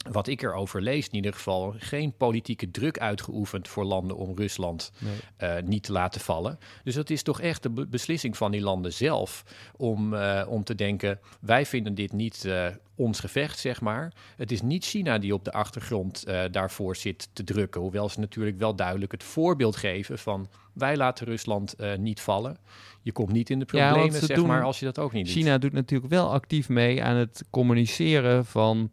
[0.08, 4.92] wat ik erover lees, in ieder geval geen politieke druk uitgeoefend voor landen om Rusland
[4.98, 5.50] nee.
[5.56, 6.58] uh, niet te laten vallen.
[6.84, 9.44] Dus dat is toch echt de beslissing van die landen zelf
[9.76, 14.12] om, uh, om te denken: wij vinden dit niet uh, ons gevecht, zeg maar.
[14.36, 18.58] Het is niet China die op de achtergrond daarvoor zit te drukken, hoewel ze natuurlijk
[18.58, 22.58] wel duidelijk het voorbeeld geven van wij laten Rusland niet vallen.
[23.02, 25.26] Je komt niet in de problemen, ja, zeg doen, maar, als je dat ook niet
[25.26, 25.44] China doet.
[25.44, 28.90] China doet natuurlijk wel actief mee aan het communiceren van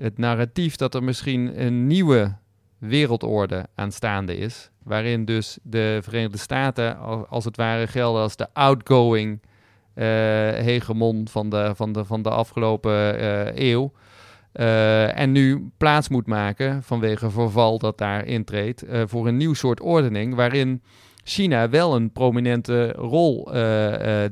[0.00, 2.36] het narratief dat er misschien een nieuwe
[2.78, 4.70] wereldorde aanstaande is.
[4.82, 6.98] Waarin dus de Verenigde Staten
[7.28, 9.42] als het ware gelden als de outgoing
[9.94, 10.04] uh,
[10.52, 13.92] hegemon van de, van de, van de afgelopen uh, eeuw.
[14.52, 19.80] Uh, en nu plaats moet maken vanwege verval dat daar intreedt voor een nieuw soort
[19.80, 20.82] ordening waarin
[21.24, 23.44] China wel een prominente rol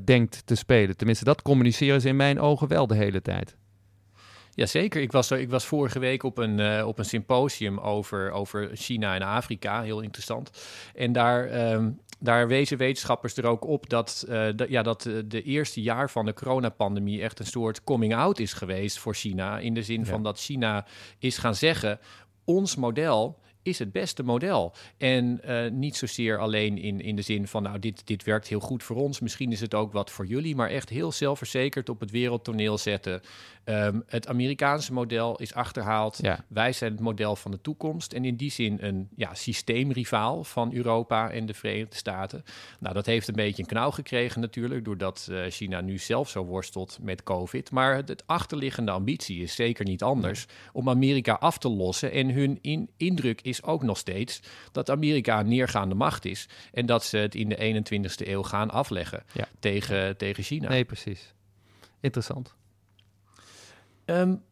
[0.05, 0.97] denkt te spelen.
[0.97, 3.57] Tenminste, dat communiceren ze in mijn ogen wel de hele tijd.
[4.59, 8.71] Jazeker, ik was, ik was vorige week op een, uh, op een symposium over, over
[8.75, 10.51] China en Afrika, heel interessant.
[10.95, 15.43] En daar, um, daar wezen wetenschappers er ook op dat, uh, dat, ja, dat de
[15.43, 19.59] eerste jaar van de coronapandemie echt een soort coming out is geweest voor China.
[19.59, 20.07] In de zin ja.
[20.07, 20.87] van dat China
[21.19, 21.99] is gaan zeggen,
[22.45, 23.39] ons model
[23.69, 24.75] is het beste model.
[24.99, 28.61] En uh, niet zozeer alleen in, in de zin van, nou, dit, dit werkt heel
[28.61, 29.21] goed voor ons.
[29.21, 33.21] Misschien is het ook wat voor jullie, maar echt heel zelfverzekerd op het wereldtoneel zetten.
[33.65, 36.19] Um, het Amerikaanse model is achterhaald.
[36.23, 36.45] Ja.
[36.49, 38.13] Wij zijn het model van de toekomst.
[38.13, 42.45] En in die zin een ja, systeemrivaal van Europa en de Verenigde Staten.
[42.81, 46.45] Nou, dat heeft een beetje een knauw gekregen natuurlijk, doordat uh, China nu zelf zo
[46.45, 47.71] worstelt met COVID.
[47.71, 52.13] Maar het, het achterliggende ambitie is zeker niet anders om Amerika af te lossen.
[52.13, 54.41] En hun in, indruk is ook nog steeds
[54.73, 56.49] dat Amerika een neergaande macht is.
[56.73, 59.49] En dat ze het in de 21ste eeuw gaan afleggen ja.
[59.59, 60.69] tegen, tegen China.
[60.69, 61.35] Nee, precies.
[62.01, 62.55] Interessant.
[64.05, 64.43] Um,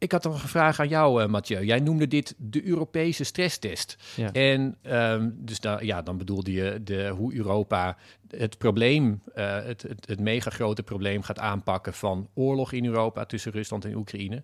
[0.00, 1.64] ik had nog een vraag aan jou, uh, Mathieu.
[1.64, 3.96] Jij noemde dit de Europese stresstest.
[4.16, 4.32] Ja.
[4.32, 7.96] En um, dus da ja, dan bedoelde je de, hoe Europa
[8.28, 13.24] het probleem, uh, het, het, het mega grote probleem gaat aanpakken van oorlog in Europa
[13.24, 14.42] tussen Rusland en Oekraïne.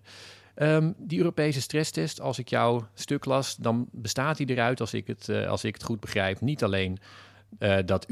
[0.61, 5.07] Um, die Europese stresstest, als ik jouw stuk las, dan bestaat die eruit, als ik
[5.07, 6.97] het, uh, als ik het goed begrijp, niet alleen
[7.59, 8.05] uh, dat,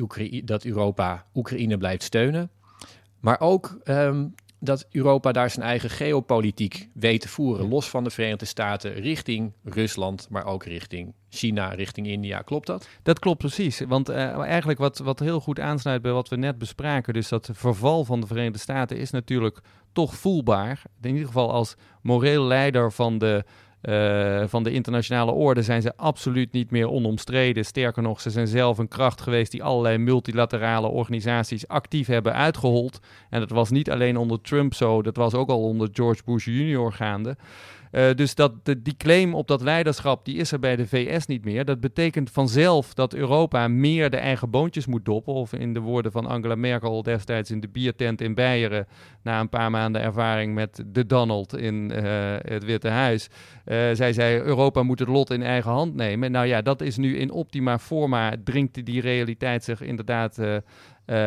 [0.43, 2.49] dat Europa Oekraïne blijft steunen,
[3.19, 8.10] maar ook um, dat Europa daar zijn eigen geopolitiek weet te voeren, los van de
[8.10, 12.41] Verenigde Staten, richting Rusland, maar ook richting China, richting India.
[12.41, 12.88] Klopt dat?
[13.03, 13.80] Dat klopt precies.
[13.80, 17.49] Want uh, eigenlijk wat, wat heel goed aansluit bij wat we net bespraken, dus dat
[17.53, 19.60] verval van de Verenigde Staten is natuurlijk
[19.93, 20.82] toch voelbaar.
[21.01, 23.43] In ieder geval als moreel leider van de
[23.89, 27.65] uh, van de internationale orde zijn ze absoluut niet meer onomstreden.
[27.65, 32.99] Sterker nog, ze zijn zelf een kracht geweest die allerlei multilaterale organisaties actief hebben uitgehold.
[33.29, 36.45] En dat was niet alleen onder Trump zo, dat was ook al onder George Bush
[36.45, 36.91] Jr.
[36.91, 37.36] gaande.
[37.95, 41.45] Uh, dus dat, die claim op dat leiderschap, die is er bij de VS niet
[41.45, 41.65] meer.
[41.65, 45.33] Dat betekent vanzelf dat Europa meer de eigen boontjes moet doppen.
[45.33, 48.87] Of in de woorden van Angela Merkel destijds in de biertent in Beieren...
[49.23, 52.01] na een paar maanden ervaring met de Donald in uh,
[52.41, 53.27] het Witte Huis.
[53.27, 56.31] Uh, zij zei, Europa moet het lot in eigen hand nemen.
[56.31, 60.39] Nou ja, dat is nu in optima forma, dringt die realiteit zich inderdaad...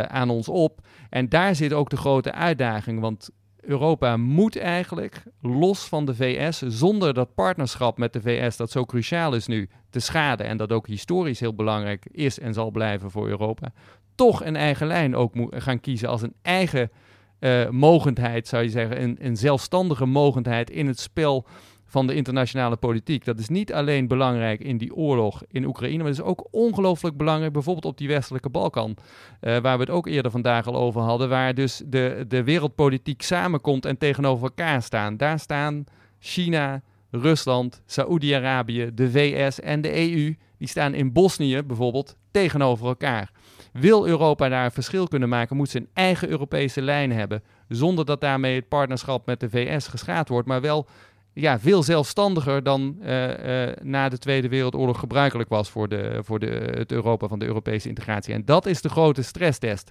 [0.08, 0.80] Aan ons op.
[1.10, 3.00] En daar zit ook de grote uitdaging.
[3.00, 3.30] Want
[3.68, 8.84] Europa moet eigenlijk los van de VS, zonder dat partnerschap met de VS dat zo
[8.84, 13.10] cruciaal is nu, te schaden en dat ook historisch heel belangrijk is en zal blijven
[13.10, 13.72] voor Europa,
[14.14, 16.90] toch een eigen lijn ook gaan kiezen als een eigen
[17.40, 21.46] uh, mogendheid, zou je zeggen, een, een zelfstandige mogendheid in het spel
[21.88, 23.24] van de internationale politiek.
[23.24, 27.16] Dat is niet alleen belangrijk in die oorlog in Oekraïne, maar het is ook ongelooflijk
[27.16, 28.96] belangrijk bijvoorbeeld op die westelijke Balkan,
[29.40, 33.22] uh, waar we het ook eerder vandaag al over hadden, waar dus de, de wereldpolitiek
[33.22, 35.16] samenkomt en tegenover elkaar staan.
[35.16, 35.84] Daar staan
[36.18, 43.30] China, Rusland, Saoedi-Arabië, de VS en de EU, die staan in Bosnië bijvoorbeeld tegenover elkaar.
[43.72, 48.04] Wil Europa daar een verschil kunnen maken, moet ze een eigen Europese lijn hebben, zonder
[48.04, 50.86] dat daarmee het partnerschap met de VS geschaad wordt, maar wel
[51.40, 56.38] ja, veel zelfstandiger dan uh, uh, na de Tweede Wereldoorlog gebruikelijk was voor, de, voor
[56.38, 58.34] de, het Europa van de Europese integratie.
[58.34, 59.90] En dat is de grote stresstest.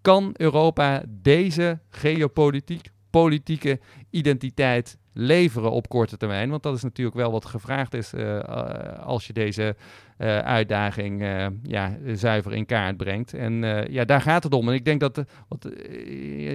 [0.00, 3.80] Kan Europa deze geopolitiek, politieke
[4.10, 6.50] identiteit leveren op korte termijn?
[6.50, 8.38] Want dat is natuurlijk wel wat gevraagd is uh,
[8.98, 9.76] als je deze
[10.42, 11.22] uitdaging
[11.62, 13.34] ja, zuiver in kaart brengt.
[13.34, 14.68] En ja, daar gaat het om.
[14.68, 15.70] En ik denk dat wat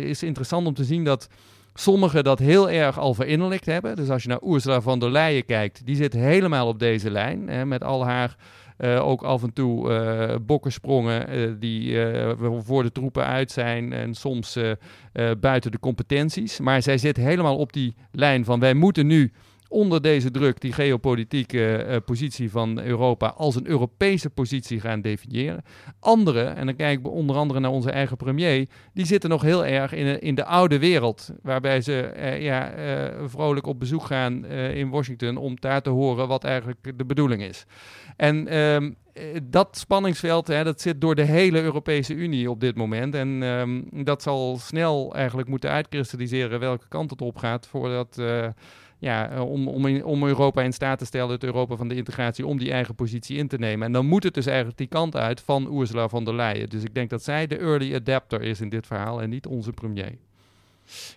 [0.06, 1.30] is interessant om te zien dat
[1.74, 3.95] Sommigen dat heel erg al verinnerlijkt hebben.
[3.95, 7.47] Dus als je naar Ursula von der Leyen kijkt, die zit helemaal op deze lijn.
[7.47, 8.36] Hè, met al haar
[8.78, 11.97] uh, ook af en toe uh, bokkensprongen uh, die
[12.63, 14.57] voor de troepen uit zijn en soms
[15.39, 16.59] buiten de competenties.
[16.59, 19.32] Maar zij zit helemaal op die lijn van wij moeten nu
[19.72, 25.63] onder deze druk die geopolitieke uh, positie van Europa als een Europese positie gaan definiëren.
[25.99, 29.65] Anderen, en dan kijk ik onder andere naar onze eigen premier, die zitten nog heel
[29.65, 34.45] erg in, in de oude wereld, waarbij ze uh, ja, uh, vrolijk op bezoek gaan
[34.45, 37.65] in Washington om daar te horen wat eigenlijk de bedoeling is.
[38.15, 38.95] En um,
[39.43, 43.15] dat spanningsveld, hè, dat zit door de hele Europese Unie op dit moment.
[43.15, 48.22] En um, dat zal snel eigenlijk moeten uitkristalliseren welke kant het op gaat voordat
[49.02, 52.45] ja, eh, om, om, om Europa in staat te stellen, het Europa van de integratie,
[52.45, 53.86] om die eigen positie in te nemen.
[53.86, 56.70] En dan moet het dus eigenlijk die kant uit van Ursula von der Leyen.
[56.70, 59.72] Dus ik denk dat zij de early adapter is in dit verhaal en niet onze
[59.72, 60.18] premier.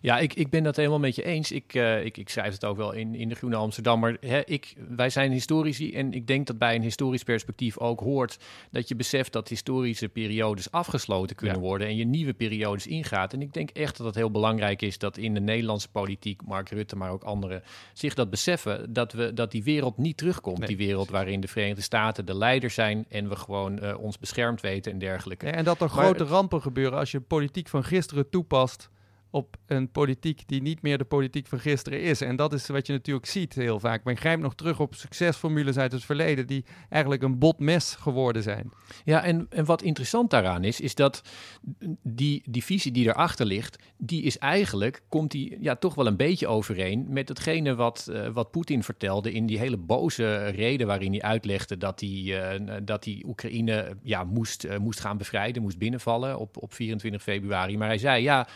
[0.01, 1.53] Ja, ik, ik ben dat helemaal met je eens.
[1.53, 4.17] Ik, uh, ik, ik schrijf het ook wel in, in de Groene Amsterdammer.
[4.21, 8.39] Hè, ik, wij zijn historici en ik denk dat bij een historisch perspectief ook hoort
[8.71, 13.33] dat je beseft dat historische periodes afgesloten kunnen worden en je nieuwe periodes ingaat.
[13.33, 16.69] En ik denk echt dat het heel belangrijk is dat in de Nederlandse politiek, Mark
[16.69, 17.63] Rutte, maar ook anderen,
[17.93, 20.67] zich dat beseffen dat, we, dat die wereld niet terugkomt.
[20.67, 24.61] die wereld waarin de Verenigde Staten de leider zijn en we gewoon uh, ons beschermd
[24.61, 25.47] weten en dergelijke.
[25.47, 28.91] Ja, en dat er maar, grote rampen gebeuren als je politiek van gisteren toepast
[29.35, 32.21] op een politiek die niet meer de politiek van gisteren is.
[32.21, 34.05] En dat is wat je natuurlijk ziet heel vaak.
[34.05, 38.43] Men grijpt nog terug op succesformules uit het verleden die eigenlijk een bot mes geworden
[38.43, 38.73] zijn.
[39.05, 41.23] Ja, en, en wat interessant daaraan is, is dat
[42.03, 46.17] die, die visie die erachter ligt, die is eigenlijk, komt die ja, toch wel een
[46.17, 51.11] beetje overeen met hetgene wat, uh, wat Poetin vertelde in die hele boze reden waarin
[51.11, 55.79] hij uitlegde dat hij, uh, dat hij Oekraïne ja, moest, uh, moest gaan bevrijden, moest
[55.79, 57.79] binnenvallen op, op 24 februari.
[57.79, 58.47] Maar hij zei, ja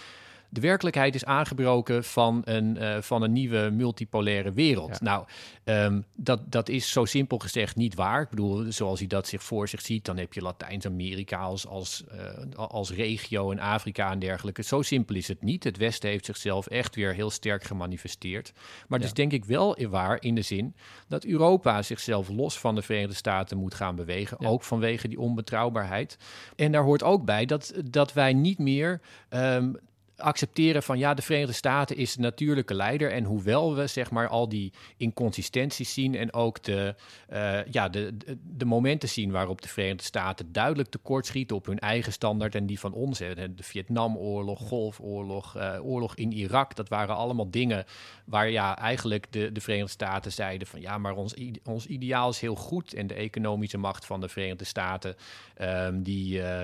[0.49, 5.01] de werkelijkheid is aangebroken van een, uh, van een nieuwe multipolaire wereld.
[5.01, 5.26] Nou,
[5.64, 8.22] um, dat, dat is zo simpel gezegd niet waar.
[8.22, 12.05] Ik bedoel, zoals hij dat zich voor zich ziet, dan heb je Latijns-Amerika als, als,
[12.12, 14.62] uh, als regio en Afrika en dergelijke.
[14.62, 15.64] Zo simpel is het niet.
[15.64, 18.53] Het Westen heeft zichzelf echt weer heel sterk gemanifesteerd.
[18.88, 19.05] Maar ja.
[19.05, 20.74] dus denk ik wel waar in de zin
[21.09, 24.36] dat Europa zichzelf los van de Verenigde Staten moet gaan bewegen.
[24.40, 24.49] Ja.
[24.49, 26.18] Ook vanwege die onbetrouwbaarheid.
[26.57, 29.76] En daar hoort ook bij dat, dat wij niet meer um,
[30.19, 33.12] accepteren van ja, de Verenigde Staten is de natuurlijke leider.
[33.12, 36.95] En hoewel we zeg maar al die inconsistenties zien en ook de,
[37.33, 42.12] uh, ja, de, de, momenten zien waarop de Verenigde Staten duidelijk tekortschieten op hun eigen
[42.12, 43.19] standaard en die van ons.
[43.19, 43.55] Hè.
[43.55, 47.85] De Vietnamoorlog, Golfoorlog, uh, oorlog in Irak, dat waren allemaal dingen
[48.25, 52.41] waar ja, eigenlijk de, de Verenigde Staten zeiden van ja, maar ons, ons ideaal is
[52.41, 52.95] heel goed.
[52.95, 55.16] En de economische macht van de Verenigde Staten,
[55.61, 56.61] um, die uh,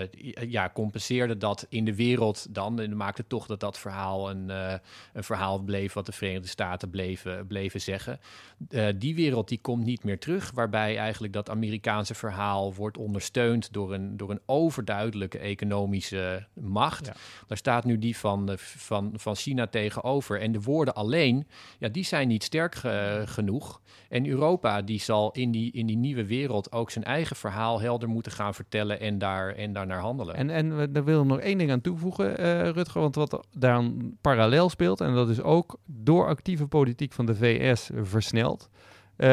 [0.49, 4.75] ja, compenseerde dat in de wereld dan en maakte toch dat dat verhaal een, uh,
[5.13, 8.21] een verhaal bleef wat de Verenigde Staten bleven, bleven zeggen.
[8.69, 13.73] Uh, die wereld die komt niet meer terug, waarbij eigenlijk dat Amerikaanse verhaal wordt ondersteund
[13.73, 17.07] door een, door een overduidelijke economische macht.
[17.07, 17.13] Ja.
[17.47, 20.41] Daar staat nu die van, van, van China tegenover.
[20.41, 21.47] En de woorden alleen,
[21.79, 23.81] ja, die zijn niet sterk ge, genoeg.
[24.09, 28.09] En Europa die zal in die, in die nieuwe wereld ook zijn eigen verhaal helder
[28.09, 30.35] moeten gaan vertellen en daar, en daar naar handelen.
[30.35, 33.83] En, en daar wil ik nog één ding aan toevoegen, uh, Rutger, want wat daar
[34.21, 38.69] parallel speelt, en dat is ook door actieve politiek van de VS versneld,
[39.17, 39.29] uh,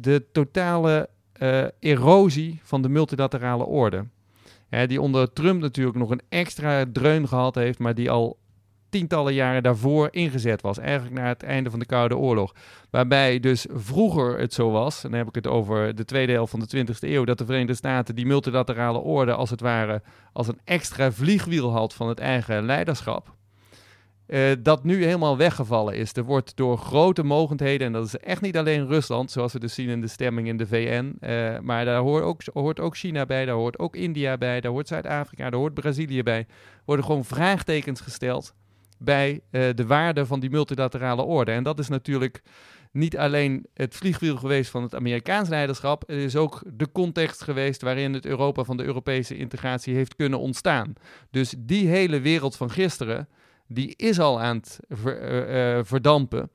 [0.00, 1.08] de totale
[1.42, 4.04] uh, erosie van de multilaterale orde.
[4.68, 8.38] Hè, die onder Trump natuurlijk nog een extra dreun gehad heeft, maar die al
[8.88, 10.78] tientallen jaren daarvoor ingezet was.
[10.78, 12.54] Eigenlijk na het einde van de Koude Oorlog.
[12.90, 16.50] Waarbij dus vroeger het zo was, en dan heb ik het over de tweede helft
[16.50, 20.02] van de 20e eeuw, dat de Verenigde Staten die multilaterale orde als het ware
[20.32, 23.34] als een extra vliegwiel had van het eigen leiderschap.
[24.28, 26.12] Uh, dat nu helemaal weggevallen is.
[26.12, 29.74] Er wordt door grote mogendheden, en dat is echt niet alleen Rusland, zoals we dus
[29.74, 33.26] zien in de stemming in de VN, uh, maar daar hoort ook, hoort ook China
[33.26, 36.46] bij, daar hoort ook India bij, daar hoort Zuid-Afrika, daar hoort Brazilië bij,
[36.84, 38.54] worden gewoon vraagtekens gesteld
[38.98, 41.52] bij eh, de waarde van die multilaterale orde.
[41.52, 42.42] En dat is natuurlijk
[42.92, 47.82] niet alleen het vliegwiel geweest van het Amerikaans leiderschap, het is ook de context geweest
[47.82, 50.92] waarin het Europa van de Europese integratie heeft kunnen ontstaan.
[51.30, 53.28] Dus die hele wereld van gisteren,
[53.68, 56.50] die is al aan het ver- verdampen.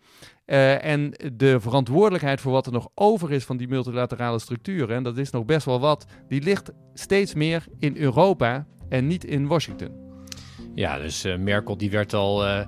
[0.46, 5.04] Uh, en de verantwoordelijkheid voor wat er nog over is van die multilaterale structuren, en
[5.04, 9.48] dat is nog best wel wat, die ligt steeds meer in Europa en niet in
[9.48, 9.90] Washington.
[10.76, 12.68] Ja, dus uh, Merkel die werd, al, uh,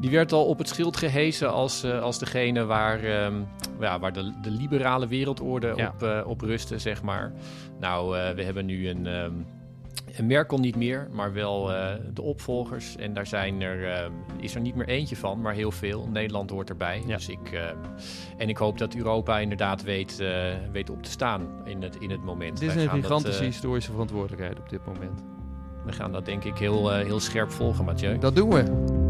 [0.00, 3.46] die werd al op het schild gehezen als, als degene waar, um,
[3.80, 5.94] ja, waar de, de liberale wereldorde ja.
[6.00, 7.32] op, op rustte, zeg maar.
[7.80, 9.06] Nou, we hebben nu een.
[9.06, 9.46] Um,
[10.22, 12.96] Merkel niet meer, maar wel uh, de opvolgers.
[12.96, 16.08] En daar zijn er, uh, is er niet meer eentje van, maar heel veel.
[16.12, 17.02] Nederland hoort erbij.
[17.06, 17.16] Ja.
[17.16, 17.60] Dus ik, uh,
[18.36, 20.22] en ik hoop dat Europa inderdaad weet,
[20.72, 22.60] weet op te staan in het, in het moment.
[22.60, 25.22] Dit is een gigantische historische verantwoordelijkheid op dit moment.
[25.84, 28.18] We gaan dat denk ik heel, heel scherp volgen, Mathieu.
[28.18, 29.01] Dat doen we.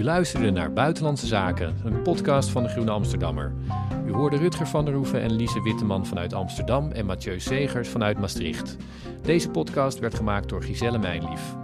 [0.00, 3.52] U luisterde naar Buitenlandse Zaken, een podcast van de Groene Amsterdammer.
[4.06, 8.18] U hoorde Rutger van der Hoeven en Lise Witteman vanuit Amsterdam en Mathieu Segers vanuit
[8.18, 8.76] Maastricht.
[9.22, 11.54] Deze podcast werd gemaakt door Giselle Mijnlief.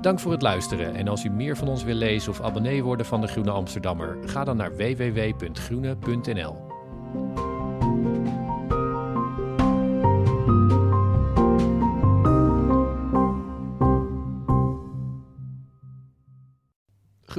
[0.00, 3.06] Dank voor het luisteren en als u meer van ons wil lezen of abonnee worden
[3.06, 6.56] van de Groene Amsterdammer, ga dan naar www.groene.nl.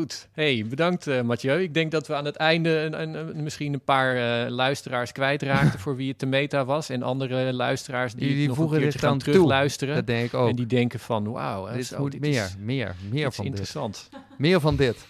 [0.01, 0.27] Goed.
[0.31, 1.61] Hey, bedankt uh, Mathieu.
[1.61, 5.11] Ik denk dat we aan het einde een, een, een, misschien een paar uh, luisteraars
[5.11, 6.89] kwijtraakten voor wie het de meta was.
[6.89, 9.95] En andere luisteraars die, die, die nog voegen een gaan terugluisteren.
[9.95, 10.49] Dat denk ik ook.
[10.49, 11.73] En die denken van, wauw.
[11.73, 14.07] Dit zo, moet dit meer, is, meer, meer dit van is interessant.
[14.11, 14.19] dit.
[14.37, 14.97] Meer van dit.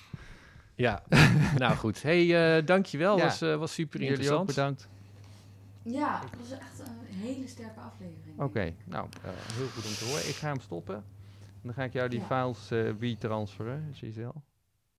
[0.75, 1.03] Ja,
[1.57, 2.01] nou goed.
[2.01, 3.17] Hey, uh, dankjewel.
[3.17, 3.23] Ja.
[3.23, 4.47] Was, uh, was super Jullie ook interessant.
[4.47, 4.87] bedankt.
[5.83, 8.35] Ja, het was echt een hele sterke aflevering.
[8.35, 9.07] Oké, okay, nou,
[9.53, 10.27] heel goed om te horen.
[10.27, 11.03] Ik ga hem stoppen.
[11.61, 12.53] Dan ga ik jou die Ja.
[12.53, 12.71] files
[13.01, 14.33] uh, transferen, Giselle.